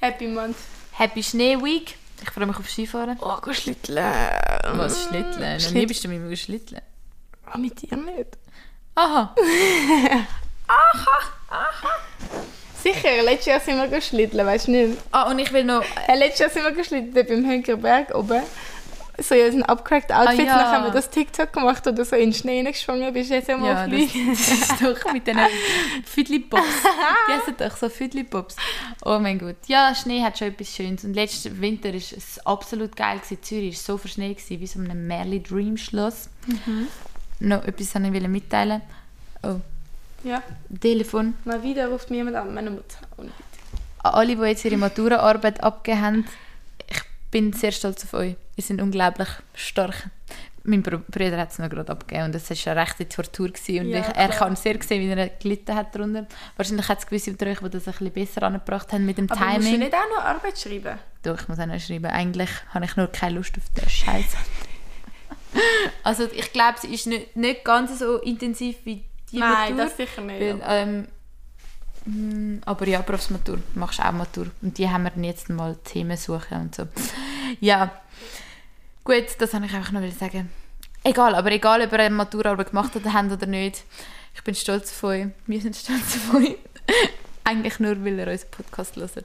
[0.00, 0.56] Happy Month.
[0.92, 1.96] Happy Schnee Week.
[2.20, 3.16] Ich freue mich auf Skifahren.
[3.20, 4.04] Oh, geh schlitteln.
[4.72, 5.62] Was, Schlitteln?
[5.62, 6.82] Noch nie bist du mit mir Schlitteln.
[7.46, 8.36] Ah, mit dir nicht.
[8.96, 9.34] Aha.
[12.92, 14.98] Sicher, letztes Jahr sind wir geschlitteln, weißt du nicht?
[15.10, 15.82] Ah, und ich will noch...
[16.06, 18.42] Hey, letztes Jahr sind wir geschlitteln beim Hönkerberg oben.
[19.20, 20.40] So in unseren abgecrackten Outfits.
[20.40, 20.58] Ah, ja.
[20.58, 23.12] Dann haben wir das TikTok gemacht oder so in den Schnee gesprungen.
[23.12, 25.40] Bist du jetzt einmal Ja, auf das, das ist doch mit diesen
[26.04, 26.62] Füdli-Pops.
[27.28, 28.54] Die heißen doch so Füdli-Pops.
[29.04, 29.56] Oh mein Gott.
[29.66, 31.02] Ja, Schnee hat schon etwas Schönes.
[31.02, 33.18] Und letzten Winter war es absolut geil.
[33.18, 33.42] Gewesen.
[33.42, 36.30] Zürich war so verschneit, wie so ein Merli Dream Schloss.
[37.40, 38.82] Noch etwas wollte ich mitteilen.
[39.42, 39.56] Oh,
[40.24, 40.42] Ja,
[40.80, 41.34] Telefon.
[41.44, 42.98] mal wieder ruft mir jemand an, meine Mutter.
[43.16, 43.30] Und
[44.02, 46.26] An alle, die jetzt ihre Maturaarbeit abgegeben haben,
[46.88, 47.00] ich
[47.30, 48.34] bin sehr stolz auf euch.
[48.56, 50.10] Ihr seid unglaublich stark.
[50.64, 53.48] Mein Br Bruder hat es noch gerade abgegeben und es war eine rechte Tortur.
[53.48, 53.86] Gewesen.
[53.86, 56.26] Und Ja, ich, er kann sehr sehen, wie er gelitten hat darunter.
[56.56, 59.30] Wahrscheinlich hat es gewisse unter euch, die das ein bisschen besser angebracht haben mit dem
[59.30, 59.78] Aber musst du Timing.
[59.80, 60.98] nicht auch noch Arbeit schreiben?
[61.22, 62.06] Doch, ich muss auch noch schreiben.
[62.06, 64.26] Eigentlich habe ich nur keine Lust auf den Scheiß.
[66.02, 69.84] also ich glaube, sie ist nicht, nicht ganz so intensiv wie die Nein, Matur.
[69.84, 70.40] das sicher nicht.
[70.40, 71.08] Weil, ähm,
[72.04, 74.46] mm, aber ja, Berufsmatur, du machst auch Matur.
[74.62, 76.86] Und die haben wir jetzt mal Themen suchen und so.
[77.60, 77.90] Ja,
[79.04, 80.50] gut, das wollte ich einfach noch sagen.
[81.02, 83.84] Egal, aber egal, ob ihr eine Maturarbeit gemacht habt oder nicht,
[84.34, 85.28] ich bin stolz auf euch.
[85.46, 86.56] Wir sind stolz auf euch.
[87.44, 89.24] Eigentlich nur, weil ihr unseren Podcast hört.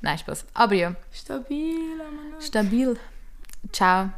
[0.00, 0.46] Nein, Spaß.
[0.54, 2.40] Aber ja, Stabil, Mann.
[2.40, 2.98] stabil.
[3.72, 4.10] Ciao.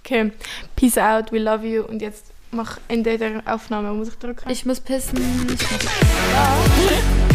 [0.00, 0.30] Okay,
[0.76, 1.82] peace out, we love you.
[1.82, 4.50] Und jetzt mach Ende der Aufnahme, muss ich drücken?
[4.50, 5.18] Ich muss pissen.
[5.18, 5.86] Ich muss...